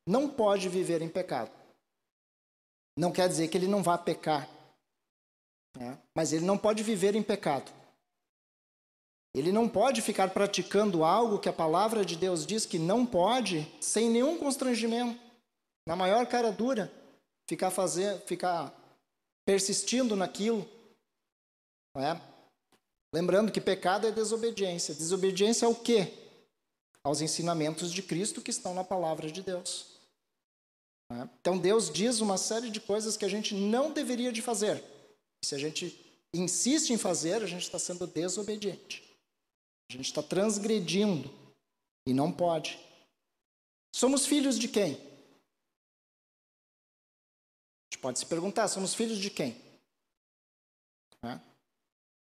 [0.07, 1.51] não pode viver em pecado.
[2.97, 4.49] Não quer dizer que ele não vá pecar,
[5.77, 5.97] né?
[6.15, 7.71] mas ele não pode viver em pecado.
[9.33, 13.71] Ele não pode ficar praticando algo que a palavra de Deus diz que não pode,
[13.79, 15.19] sem nenhum constrangimento,
[15.87, 16.91] na maior cara dura,
[17.49, 18.71] ficar fazer, ficar
[19.43, 20.69] persistindo naquilo.
[21.97, 22.21] É?
[23.11, 24.93] Lembrando que pecado é desobediência.
[24.93, 26.13] Desobediência é o quê?
[27.03, 29.87] Aos ensinamentos de Cristo que estão na palavra de Deus.
[31.11, 31.27] Né?
[31.41, 34.83] Então Deus diz uma série de coisas que a gente não deveria de fazer.
[35.43, 35.99] Se a gente
[36.31, 39.03] insiste em fazer, a gente está sendo desobediente.
[39.89, 41.33] A gente está transgredindo
[42.05, 42.79] e não pode.
[43.95, 45.08] Somos filhos de quem?
[47.99, 49.61] Gente pode se perguntar: somos filhos de quem?
[51.21, 51.39] Né?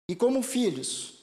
[0.08, 1.16] E como filhos,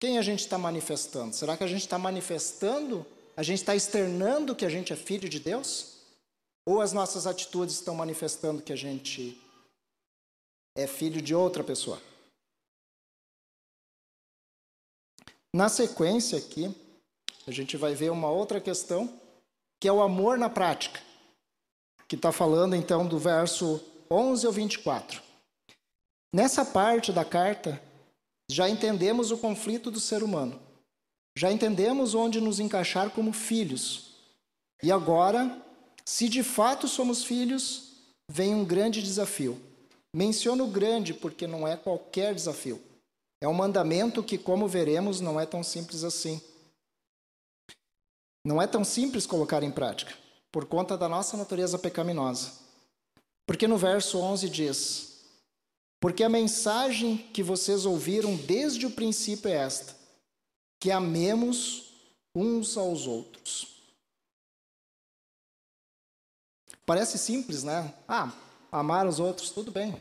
[0.00, 1.34] quem a gente está manifestando?
[1.34, 5.28] Será que a gente está manifestando, a gente está externando que a gente é filho
[5.28, 5.98] de Deus?
[6.66, 9.38] Ou as nossas atitudes estão manifestando que a gente
[10.74, 12.00] é filho de outra pessoa?
[15.54, 16.74] Na sequência aqui,
[17.46, 19.20] a gente vai ver uma outra questão,
[19.78, 21.02] que é o amor na prática,
[22.14, 25.20] que está falando então do verso 11 ao 24.
[26.32, 27.82] Nessa parte da carta,
[28.48, 30.60] já entendemos o conflito do ser humano,
[31.36, 34.14] já entendemos onde nos encaixar como filhos,
[34.80, 35.60] e agora
[36.04, 37.94] se de fato somos filhos,
[38.30, 39.60] vem um grande desafio.
[40.14, 42.80] Menciono grande porque não é qualquer desafio.
[43.40, 46.40] É um mandamento que, como veremos, não é tão simples assim.
[48.46, 50.14] Não é tão simples colocar em prática,
[50.54, 52.52] por conta da nossa natureza pecaminosa.
[53.44, 55.24] Porque no verso 11 diz:
[55.98, 59.96] Porque a mensagem que vocês ouviram desde o princípio é esta:
[60.80, 61.92] que amemos
[62.32, 63.66] uns aos outros.
[66.86, 67.92] Parece simples, né?
[68.06, 68.32] Ah,
[68.70, 70.00] amar os outros, tudo bem.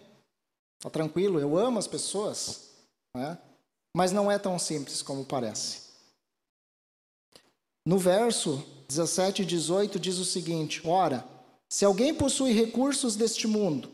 [0.79, 2.69] Tá tranquilo, eu amo as pessoas,
[3.15, 3.39] né?
[3.91, 5.81] Mas não é tão simples como parece.
[7.83, 8.63] No verso
[8.95, 11.27] 17 e 18 diz o seguinte: Ora,
[11.67, 13.89] se alguém possui recursos deste mundo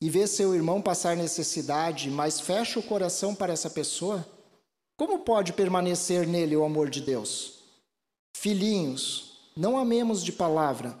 [0.00, 4.26] e vê seu irmão passar necessidade, mas fecha o coração para essa pessoa,
[5.00, 7.60] Como pode permanecer nele o amor de Deus?
[8.36, 10.94] Filhinhos, não amemos de palavra,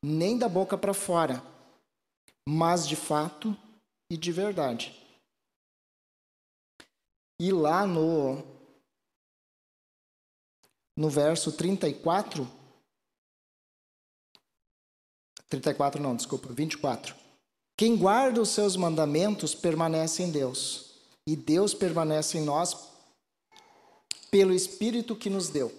[0.00, 1.42] nem da boca para fora,
[2.48, 3.56] mas de fato
[4.08, 4.94] e de verdade.
[7.40, 8.40] E lá no,
[10.96, 12.48] no verso 34,
[15.50, 17.14] 34 não, desculpa, 24.
[17.76, 20.90] Quem guarda os seus mandamentos permanece em Deus,
[21.26, 22.76] e Deus permanece em nós
[24.30, 25.72] pelo Espírito que nos deu.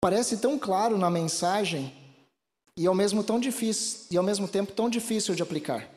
[0.00, 1.92] Parece tão claro na mensagem
[2.76, 5.90] e ao mesmo tão difícil e ao mesmo tempo tão difícil de aplicar.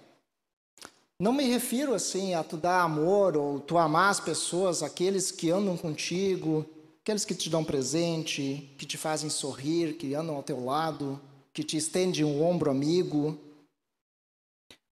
[1.21, 5.51] Não me refiro assim a tu dar amor ou tu amar as pessoas, aqueles que
[5.51, 6.65] andam contigo,
[7.09, 11.19] aqueles que te dão presente, que te fazem sorrir, que andam ao teu lado,
[11.51, 13.35] que te estendem um ombro amigo,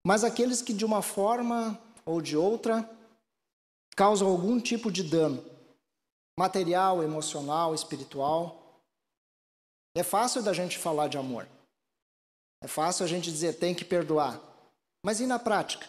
[0.04, 2.90] mas aqueles que de uma forma ou de outra
[3.96, 5.46] causam algum tipo de dano,
[6.40, 8.82] material, emocional, espiritual.
[9.96, 11.48] É fácil da gente falar de amor.
[12.64, 14.42] É fácil a gente dizer tem que perdoar.
[15.06, 15.88] Mas e na prática?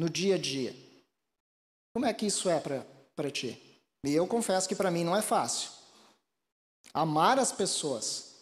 [0.00, 0.74] No dia a dia?
[1.94, 2.58] Como é que isso é
[3.14, 3.69] para ti?
[4.04, 5.70] E eu confesso que para mim não é fácil.
[6.92, 8.36] Amar as pessoas,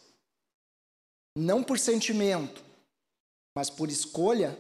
[1.37, 2.65] não por sentimento,
[3.55, 4.59] mas por escolha,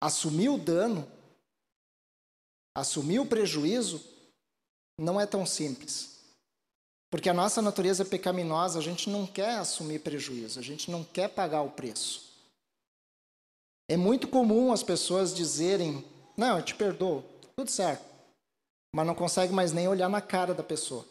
[0.00, 1.10] assumir o dano
[2.76, 4.04] assumir o prejuízo
[4.98, 6.18] não é tão simples.
[7.10, 11.02] Porque a nossa natureza é pecaminosa, a gente não quer assumir prejuízo, a gente não
[11.02, 12.26] quer pagar o preço.
[13.88, 16.04] É muito comum as pessoas dizerem:
[16.36, 17.24] Não, eu te perdoo,
[17.56, 18.04] tudo certo.
[18.96, 21.04] Mas não consegue mais nem olhar na cara da pessoa.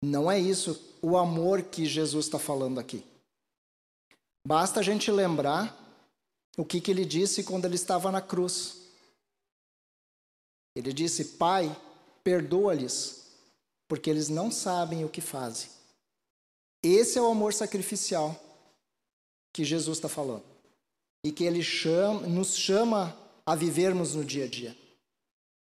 [0.00, 3.04] Não é isso o amor que Jesus está falando aqui.
[4.46, 5.76] Basta a gente lembrar
[6.56, 8.82] o que, que ele disse quando ele estava na cruz.
[10.76, 11.76] Ele disse: Pai,
[12.22, 13.26] perdoa-lhes,
[13.88, 15.68] porque eles não sabem o que fazem.
[16.84, 18.40] Esse é o amor sacrificial
[19.52, 20.44] que Jesus está falando
[21.26, 24.87] e que ele chama, nos chama a vivermos no dia a dia.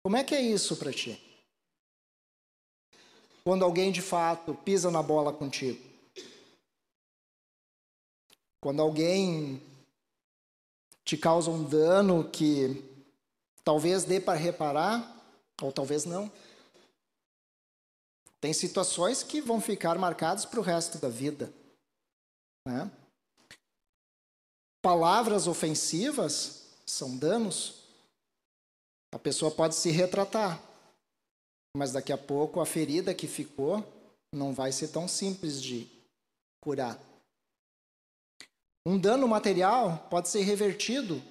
[0.03, 1.21] Como é que é isso para ti?
[3.43, 5.79] Quando alguém de fato pisa na bola contigo.
[8.61, 9.61] Quando alguém
[11.03, 12.89] te causa um dano que
[13.69, 15.15] Talvez dê para reparar,
[15.61, 16.31] ou talvez não.
[18.41, 21.53] Tem situações que vão ficar marcadas para o resto da vida.
[22.65, 22.89] Né?
[24.81, 27.78] Palavras ofensivas são danos.
[29.11, 30.61] A pessoa pode se retratar,
[31.75, 33.83] mas daqui a pouco a ferida que ficou
[34.33, 35.87] não vai ser tão simples de
[36.61, 36.99] curar.
[38.85, 41.21] Um dano material pode ser revertido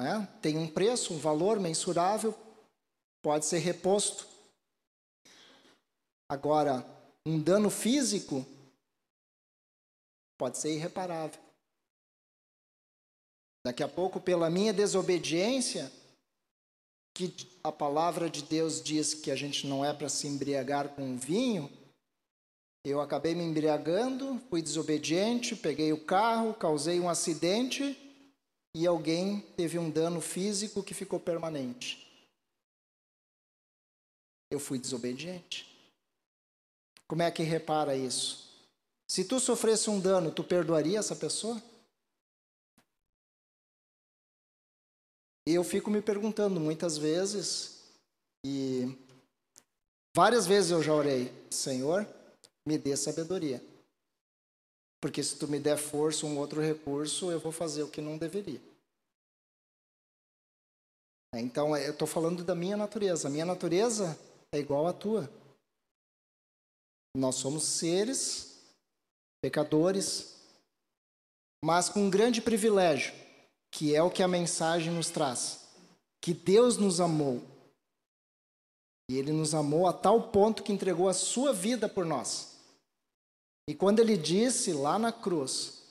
[0.00, 0.26] é?
[0.40, 2.34] Tem um preço, um valor mensurável,
[3.22, 4.26] pode ser reposto.
[6.28, 6.84] Agora,
[7.24, 8.44] um dano físico
[10.38, 11.40] pode ser irreparável.
[13.66, 15.90] Daqui a pouco, pela minha desobediência,
[17.12, 21.18] que a palavra de Deus diz que a gente não é para se embriagar com
[21.18, 21.68] vinho,
[22.84, 27.98] eu acabei me embriagando, fui desobediente, peguei o carro, causei um acidente
[28.72, 32.06] e alguém teve um dano físico que ficou permanente.
[34.48, 35.66] Eu fui desobediente.
[37.08, 38.48] Como é que repara isso?
[39.08, 41.60] Se tu sofresse um dano, tu perdoaria essa pessoa?
[45.46, 47.84] E eu fico me perguntando muitas vezes,
[48.44, 48.86] e
[50.14, 52.06] várias vezes eu já orei, Senhor,
[52.66, 53.62] me dê sabedoria.
[55.00, 58.18] Porque se tu me der força, um outro recurso, eu vou fazer o que não
[58.18, 58.60] deveria.
[61.34, 63.28] Então, eu estou falando da minha natureza.
[63.28, 64.18] A minha natureza
[64.52, 65.30] é igual à tua.
[67.16, 68.58] Nós somos seres
[69.40, 70.36] pecadores,
[71.64, 73.14] mas com um grande privilégio,
[73.76, 75.66] que é o que a mensagem nos traz:
[76.18, 77.42] que Deus nos amou.
[79.10, 82.56] E Ele nos amou a tal ponto que entregou a sua vida por nós.
[83.68, 85.82] E quando ele disse lá na cruz: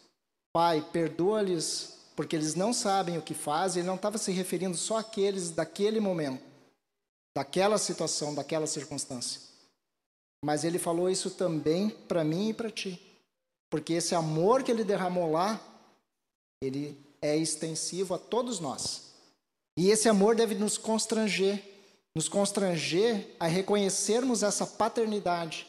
[0.52, 4.98] Pai, perdoa-lhes porque eles não sabem o que fazem, ele não estava se referindo só
[4.98, 6.44] àqueles daquele momento,
[7.36, 9.42] daquela situação, daquela circunstância.
[10.44, 13.00] Mas ele falou isso também para mim e para ti.
[13.70, 15.60] Porque esse amor que ele derramou lá,
[16.64, 19.14] ele é extensivo a todos nós.
[19.78, 21.62] E esse amor deve nos constranger,
[22.16, 25.68] nos constranger a reconhecermos essa paternidade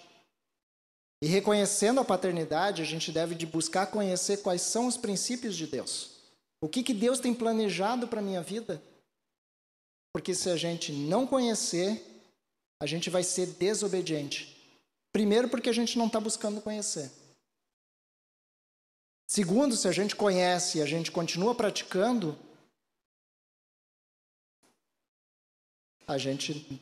[1.22, 5.66] e reconhecendo a paternidade, a gente deve de buscar conhecer quais são os princípios de
[5.66, 6.10] Deus.
[6.60, 8.82] O que, que Deus tem planejado para a minha vida?
[10.12, 12.02] Porque se a gente não conhecer,
[12.80, 14.56] a gente vai ser desobediente.
[15.12, 17.10] Primeiro, porque a gente não está buscando conhecer.
[19.26, 22.38] Segundo, se a gente conhece e a gente continua praticando,
[26.06, 26.80] a gente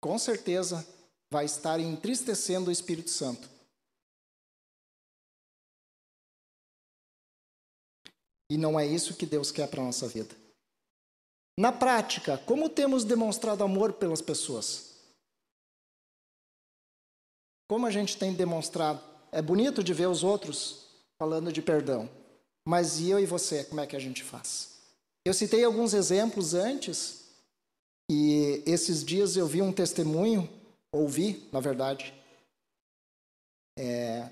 [0.00, 0.86] com certeza
[1.30, 3.48] vai estar entristecendo o Espírito Santo.
[8.50, 10.34] E não é isso que Deus quer para a nossa vida.
[11.58, 14.94] Na prática, como temos demonstrado amor pelas pessoas?
[17.68, 19.02] Como a gente tem demonstrado?
[19.30, 20.83] É bonito de ver os outros
[21.18, 22.08] falando de perdão,
[22.66, 24.78] mas e eu e você, como é que a gente faz?
[25.24, 27.24] Eu citei alguns exemplos antes,
[28.10, 30.48] e esses dias eu vi um testemunho,
[30.92, 32.14] ouvi, na verdade,
[33.78, 34.30] é,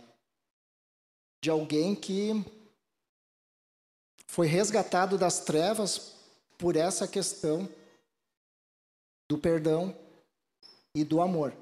[1.42, 2.32] de alguém que
[4.26, 6.14] foi resgatado das trevas
[6.56, 7.68] por essa questão
[9.28, 9.96] do perdão
[10.94, 11.52] e do amor.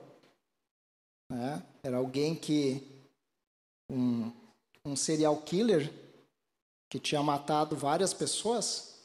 [1.30, 1.64] Né?
[1.82, 2.86] Era alguém que.
[3.88, 4.30] Um,
[4.85, 5.93] um serial killer
[6.89, 8.99] que tinha matado várias pessoas,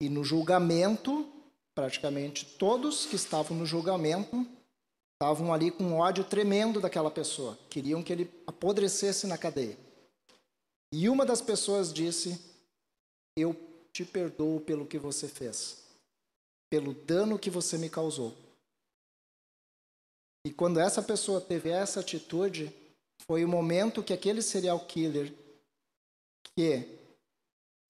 [0.00, 1.30] e no julgamento,
[1.74, 4.46] praticamente todos que estavam no julgamento
[5.14, 9.78] estavam ali com um ódio tremendo daquela pessoa, queriam que ele apodrecesse na cadeia.
[10.92, 12.40] E uma das pessoas disse:
[13.36, 13.56] Eu
[13.92, 15.84] te perdoo pelo que você fez,
[16.68, 18.36] pelo dano que você me causou.
[20.46, 22.70] E quando essa pessoa teve essa atitude,
[23.22, 25.32] foi o momento que aquele serial killer,
[26.56, 26.98] que,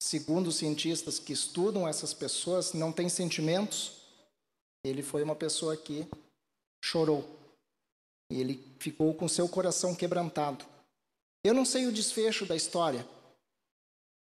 [0.01, 4.03] segundo os cientistas que estudam essas pessoas, não tem sentimentos,
[4.85, 6.07] ele foi uma pessoa que
[6.85, 7.25] chorou.
[8.31, 10.64] Ele ficou com seu coração quebrantado.
[11.45, 13.07] Eu não sei o desfecho da história,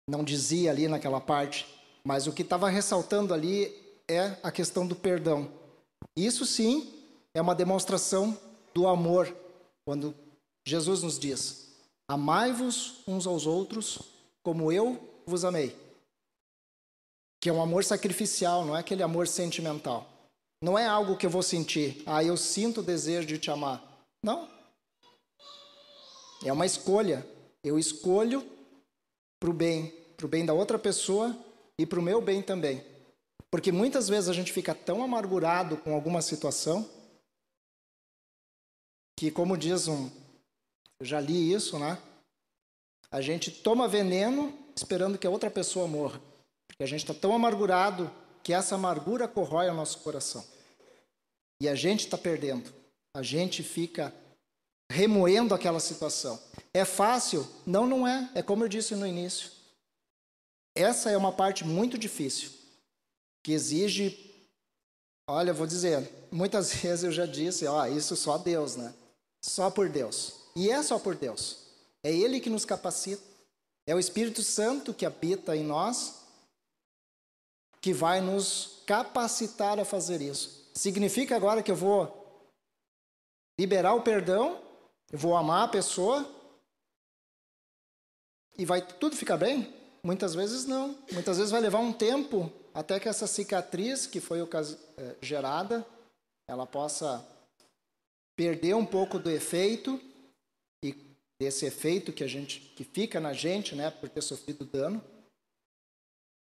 [0.09, 1.67] não dizia ali naquela parte,
[2.05, 3.75] mas o que estava ressaltando ali
[4.09, 5.51] é a questão do perdão.
[6.17, 6.93] Isso sim
[7.35, 8.39] é uma demonstração
[8.75, 9.35] do amor,
[9.85, 10.15] quando
[10.65, 11.69] Jesus nos diz:
[12.09, 13.99] Amai-vos uns aos outros
[14.43, 15.77] como eu vos amei.
[17.41, 20.09] Que é um amor sacrificial, não é aquele amor sentimental.
[20.63, 23.83] Não é algo que eu vou sentir, ah, eu sinto o desejo de te amar.
[24.23, 24.49] Não,
[26.45, 27.27] é uma escolha.
[27.63, 28.45] Eu escolho
[29.41, 31.37] para o bem, para o bem da outra pessoa
[31.79, 32.85] e para o meu bem também.
[33.51, 36.89] Porque muitas vezes a gente fica tão amargurado com alguma situação
[39.17, 40.11] que, como diz um.
[41.03, 41.99] Eu já li isso, né?
[43.11, 46.21] A gente toma veneno esperando que a outra pessoa morra.
[46.69, 48.09] Porque a gente está tão amargurado
[48.41, 50.45] que essa amargura corrói o nosso coração.
[51.61, 52.73] E a gente está perdendo.
[53.17, 54.15] A gente fica
[54.93, 56.41] remoendo aquela situação.
[56.73, 57.49] É fácil?
[57.67, 58.31] Não, não é.
[58.37, 59.51] É como eu disse no início.
[60.73, 62.53] Essa é uma parte muito difícil,
[63.43, 64.33] que exige.
[65.29, 68.95] Olha, vou dizer, muitas vezes eu já disse, ó, isso só Deus, né?
[69.45, 70.42] Só por Deus.
[70.55, 71.59] E é só por Deus.
[72.03, 73.23] É Ele que nos capacita.
[73.87, 76.23] É o Espírito Santo que habita em nós
[77.81, 80.71] que vai nos capacitar a fazer isso.
[80.73, 82.47] Significa agora que eu vou
[83.59, 84.63] liberar o perdão
[85.13, 86.27] eu vou amar a pessoa
[88.57, 89.71] e vai tudo ficar bem?
[90.03, 90.97] Muitas vezes não.
[91.13, 95.87] Muitas vezes vai levar um tempo até que essa cicatriz que foi é, gerada,
[96.49, 97.23] ela possa
[98.35, 100.01] perder um pouco do efeito
[101.43, 105.03] desse efeito que a gente que fica na gente, né, por ter sofrido dano.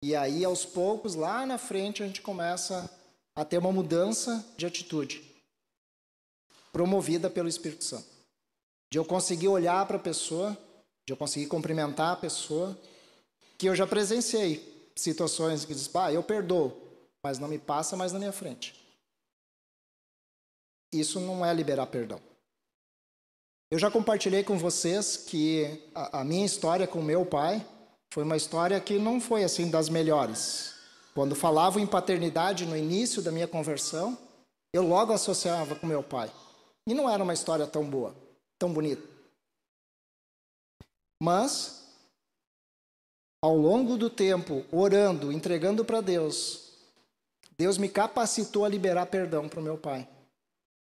[0.02, 2.90] E aí aos poucos lá na frente a gente começa
[3.36, 5.22] a ter uma mudança de atitude
[6.72, 8.18] promovida pelo Espírito Santo
[8.90, 10.56] de eu conseguir olhar para a pessoa,
[11.06, 12.74] de eu conseguir cumprimentar a pessoa,
[13.58, 16.72] que eu já presenciei situações que diz, ah, eu perdoo,
[17.22, 18.74] mas não me passa mais na minha frente.
[20.90, 22.27] Isso não é liberar perdão.
[23.70, 27.64] Eu já compartilhei com vocês que a, a minha história com meu pai
[28.12, 30.74] foi uma história que não foi assim das melhores.
[31.14, 34.16] Quando falavam em paternidade no início da minha conversão,
[34.72, 36.32] eu logo associava com meu pai.
[36.86, 39.08] E não era uma história tão boa tão bonito.
[41.22, 41.86] Mas,
[43.42, 46.72] ao longo do tempo, orando, entregando para Deus,
[47.56, 50.08] Deus me capacitou a liberar perdão para o meu pai.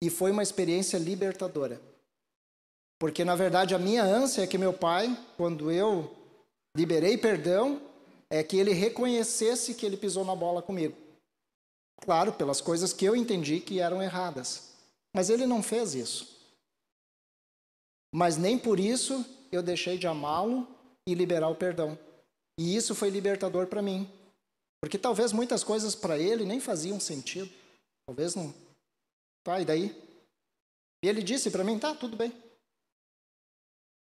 [0.03, 1.79] E foi uma experiência libertadora.
[3.01, 6.15] Porque, na verdade, a minha ânsia é que meu pai, quando eu
[6.77, 7.81] liberei perdão,
[8.29, 10.95] é que ele reconhecesse que ele pisou na bola comigo.
[11.99, 14.75] Claro, pelas coisas que eu entendi que eram erradas.
[15.15, 16.29] Mas ele não fez isso.
[18.13, 20.67] Mas nem por isso eu deixei de amá-lo
[21.09, 21.97] e liberar o perdão.
[22.55, 24.07] E isso foi libertador para mim.
[24.79, 27.51] Porque talvez muitas coisas para ele nem faziam sentido.
[28.05, 28.53] Talvez não.
[29.43, 29.99] Tá, e daí?
[31.03, 32.31] E ele disse para mim: tá, tudo bem.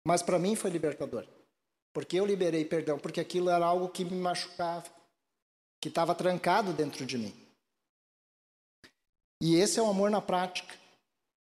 [0.06, 1.26] Mas para mim foi libertador.
[1.92, 4.90] Porque eu liberei perdão, porque aquilo era algo que me machucava,
[5.80, 7.34] que estava trancado dentro de mim.
[9.40, 10.74] E esse é o amor na prática.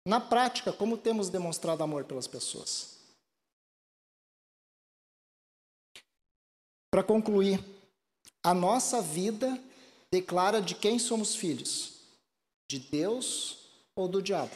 [0.06, 2.98] Na prática, como temos demonstrado amor pelas pessoas?
[6.90, 7.64] Para concluir,
[8.44, 9.58] a nossa vida
[10.12, 12.02] declara de quem somos filhos:
[12.70, 14.56] de Deus ou do diabo?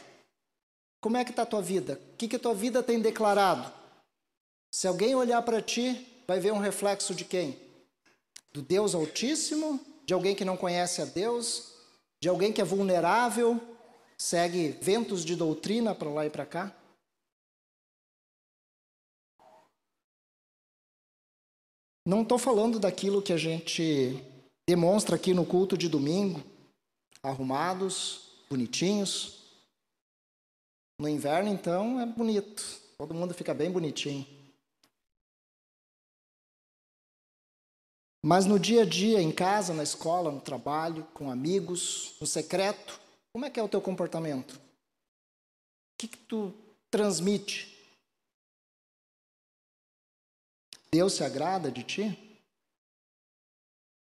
[1.00, 2.00] Como é que está a tua vida?
[2.12, 3.72] O que, que a tua vida tem declarado?
[4.70, 7.58] Se alguém olhar para ti, vai ver um reflexo de quem?
[8.52, 9.80] Do Deus Altíssimo?
[10.04, 11.74] De alguém que não conhece a Deus?
[12.20, 13.60] De alguém que é vulnerável?
[14.18, 16.76] Segue ventos de doutrina para lá e para cá?
[22.06, 24.22] Não estou falando daquilo que a gente
[24.68, 26.40] demonstra aqui no culto de domingo,
[27.20, 29.42] arrumados, bonitinhos.
[31.00, 32.64] No inverno, então, é bonito.
[32.96, 34.35] Todo mundo fica bem bonitinho.
[38.28, 43.00] Mas no dia a dia, em casa, na escola, no trabalho, com amigos, no secreto,
[43.32, 44.54] como é que é o teu comportamento?
[44.56, 44.60] O
[45.96, 46.52] que, que tu
[46.90, 47.72] transmite?
[50.90, 52.40] Deus se agrada de ti?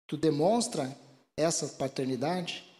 [0.06, 0.96] Tu demonstra
[1.36, 2.72] essa paternidade?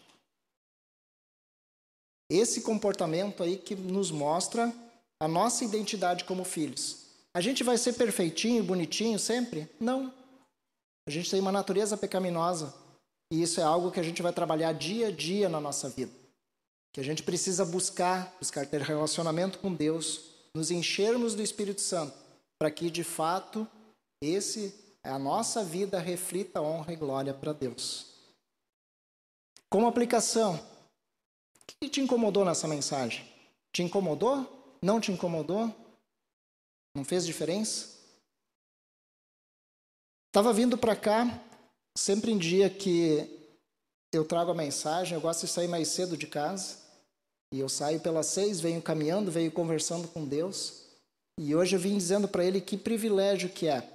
[2.30, 4.72] Esse comportamento aí que nos mostra
[5.18, 7.06] a nossa identidade como filhos.
[7.34, 9.68] A gente vai ser perfeitinho bonitinho sempre?
[9.80, 10.22] Não.
[11.06, 12.74] A gente tem uma natureza pecaminosa.
[13.30, 16.12] E isso é algo que a gente vai trabalhar dia a dia na nossa vida.
[16.92, 22.16] Que a gente precisa buscar, buscar ter relacionamento com Deus, nos enchermos do Espírito Santo,
[22.58, 23.66] para que de fato
[24.22, 28.06] esse a nossa vida reflita honra e glória para Deus.
[29.68, 33.28] Como aplicação, o que te incomodou nessa mensagem?
[33.72, 34.78] Te incomodou?
[34.80, 35.74] Não te incomodou?
[36.96, 37.93] Não fez diferença?
[40.34, 41.40] Estava vindo para cá,
[41.96, 43.24] sempre em dia que
[44.12, 46.76] eu trago a mensagem, eu gosto de sair mais cedo de casa.
[47.52, 50.86] E eu saio pelas seis, venho caminhando, venho conversando com Deus.
[51.38, 53.88] E hoje eu vim dizendo para ele que privilégio que é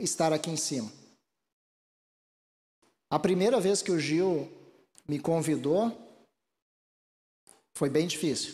[0.00, 0.90] estar aqui em cima.
[3.08, 4.50] A primeira vez que o Gil
[5.06, 5.96] me convidou
[7.76, 8.52] foi bem difícil.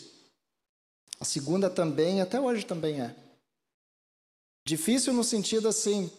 [1.19, 3.15] A segunda também, até hoje também é.
[4.63, 6.11] Difícil no sentido assim,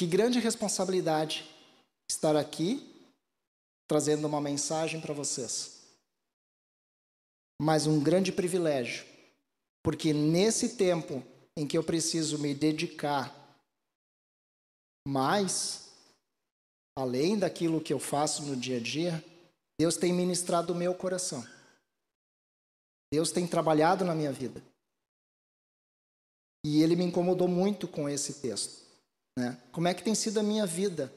[0.00, 1.44] que grande responsabilidade
[2.10, 3.06] estar aqui
[3.86, 5.82] trazendo uma mensagem para vocês.
[7.60, 9.04] Mas um grande privilégio,
[9.84, 11.22] porque nesse tempo
[11.54, 13.36] em que eu preciso me dedicar
[15.06, 15.92] mas,
[16.96, 19.22] além daquilo que eu faço no dia a dia,
[19.78, 21.46] Deus tem ministrado o meu coração.
[23.12, 24.62] Deus tem trabalhado na minha vida.
[26.64, 28.89] E ele me incomodou muito com esse texto.
[29.40, 29.58] Né?
[29.72, 31.10] Como é que tem sido a minha vida?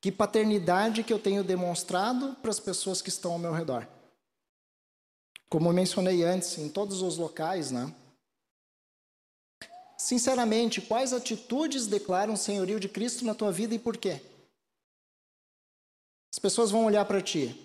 [0.00, 3.86] Que paternidade que eu tenho demonstrado para as pessoas que estão ao meu redor?
[5.48, 7.94] Como eu mencionei antes, em todos os locais, né?
[9.96, 14.20] Sinceramente, quais atitudes declaram o senhorio de Cristo na tua vida e por quê?
[16.32, 17.56] As pessoas vão olhar para ti.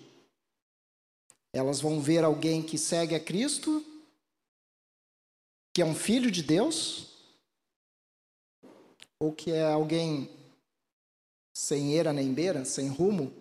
[1.52, 3.84] Elas vão ver alguém que segue a Cristo,
[5.72, 7.13] que é um filho de Deus,
[9.20, 10.30] ou que é alguém
[11.56, 13.32] sem eira nem beira, sem rumo,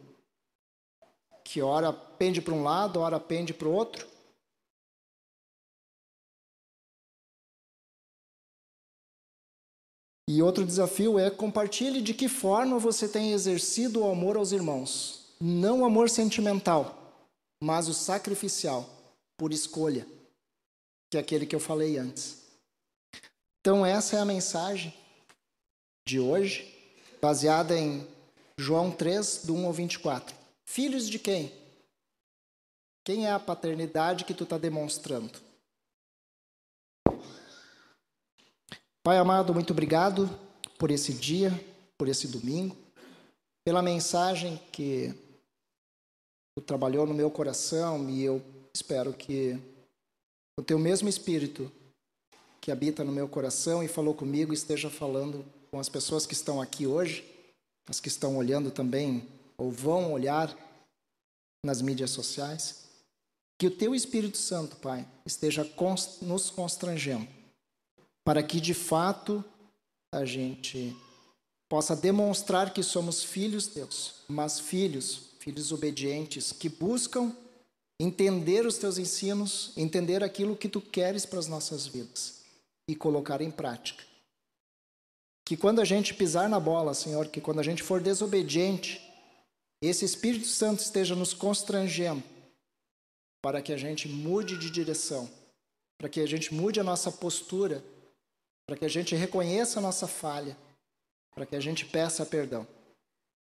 [1.43, 4.07] que ora pende para um lado, ora pende para o outro.
[10.29, 15.35] E outro desafio é compartilhe de que forma você tem exercido o amor aos irmãos.
[15.39, 17.27] Não o amor sentimental,
[17.61, 18.89] mas o sacrificial,
[19.37, 20.07] por escolha,
[21.11, 22.41] que é aquele que eu falei antes.
[23.59, 24.93] Então, essa é a mensagem
[26.05, 26.73] de hoje,
[27.21, 28.07] baseada em
[28.57, 30.35] João 3, do 1 ao 24.
[30.65, 31.51] Filhos de quem?
[33.05, 35.39] Quem é a paternidade que tu está demonstrando?
[39.03, 40.29] Pai amado, muito obrigado
[40.77, 41.51] por esse dia,
[41.97, 42.77] por esse domingo,
[43.65, 45.13] pela mensagem que
[46.55, 48.41] tu trabalhou no meu coração e eu
[48.73, 49.59] espero que
[50.57, 51.71] o teu mesmo Espírito
[52.61, 56.61] que habita no meu coração e falou comigo esteja falando com as pessoas que estão
[56.61, 57.25] aqui hoje,
[57.89, 60.55] as que estão olhando também ou vão olhar
[61.65, 62.83] nas mídias sociais.
[63.57, 65.67] Que o teu Espírito Santo, Pai, esteja
[66.21, 67.27] nos constrangendo
[68.23, 69.43] para que de fato
[70.13, 70.95] a gente
[71.67, 77.35] possa demonstrar que somos filhos de Deus, mas filhos, filhos obedientes, que buscam
[77.99, 82.43] entender os teus ensinos, entender aquilo que tu queres para as nossas vidas
[82.87, 84.12] e colocar em prática.
[85.45, 89.01] Que quando a gente pisar na bola, Senhor, que quando a gente for desobediente,
[89.81, 92.23] esse Espírito Santo esteja nos constrangendo
[93.41, 95.29] para que a gente mude de direção,
[95.97, 97.83] para que a gente mude a nossa postura,
[98.65, 100.57] para que a gente reconheça a nossa falha,
[101.35, 102.65] para que a gente peça perdão.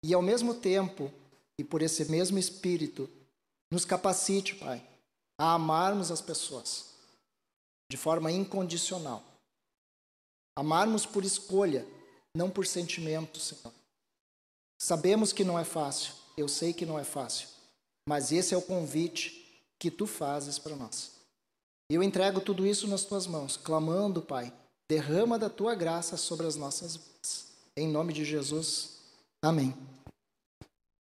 [0.03, 1.13] E ao mesmo tempo,
[1.59, 3.09] e por esse mesmo Espírito,
[3.71, 4.83] nos capacite, Pai,
[5.39, 6.95] a amarmos as pessoas
[7.91, 9.23] de forma incondicional.
[10.57, 11.87] Amarmos por escolha,
[12.35, 13.73] não por sentimento, Senhor.
[14.79, 17.49] Sabemos que não é fácil, eu sei que não é fácil,
[18.09, 21.13] mas esse é o convite que tu fazes para nós.
[21.91, 24.53] Eu entrego tudo isso nas tuas mãos, clamando, Pai,
[24.89, 27.47] derrama da tua graça sobre as nossas vidas.
[27.77, 28.99] Em nome de Jesus,
[29.43, 29.75] amém.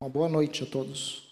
[0.02, 1.23] Uma boa noite a todos.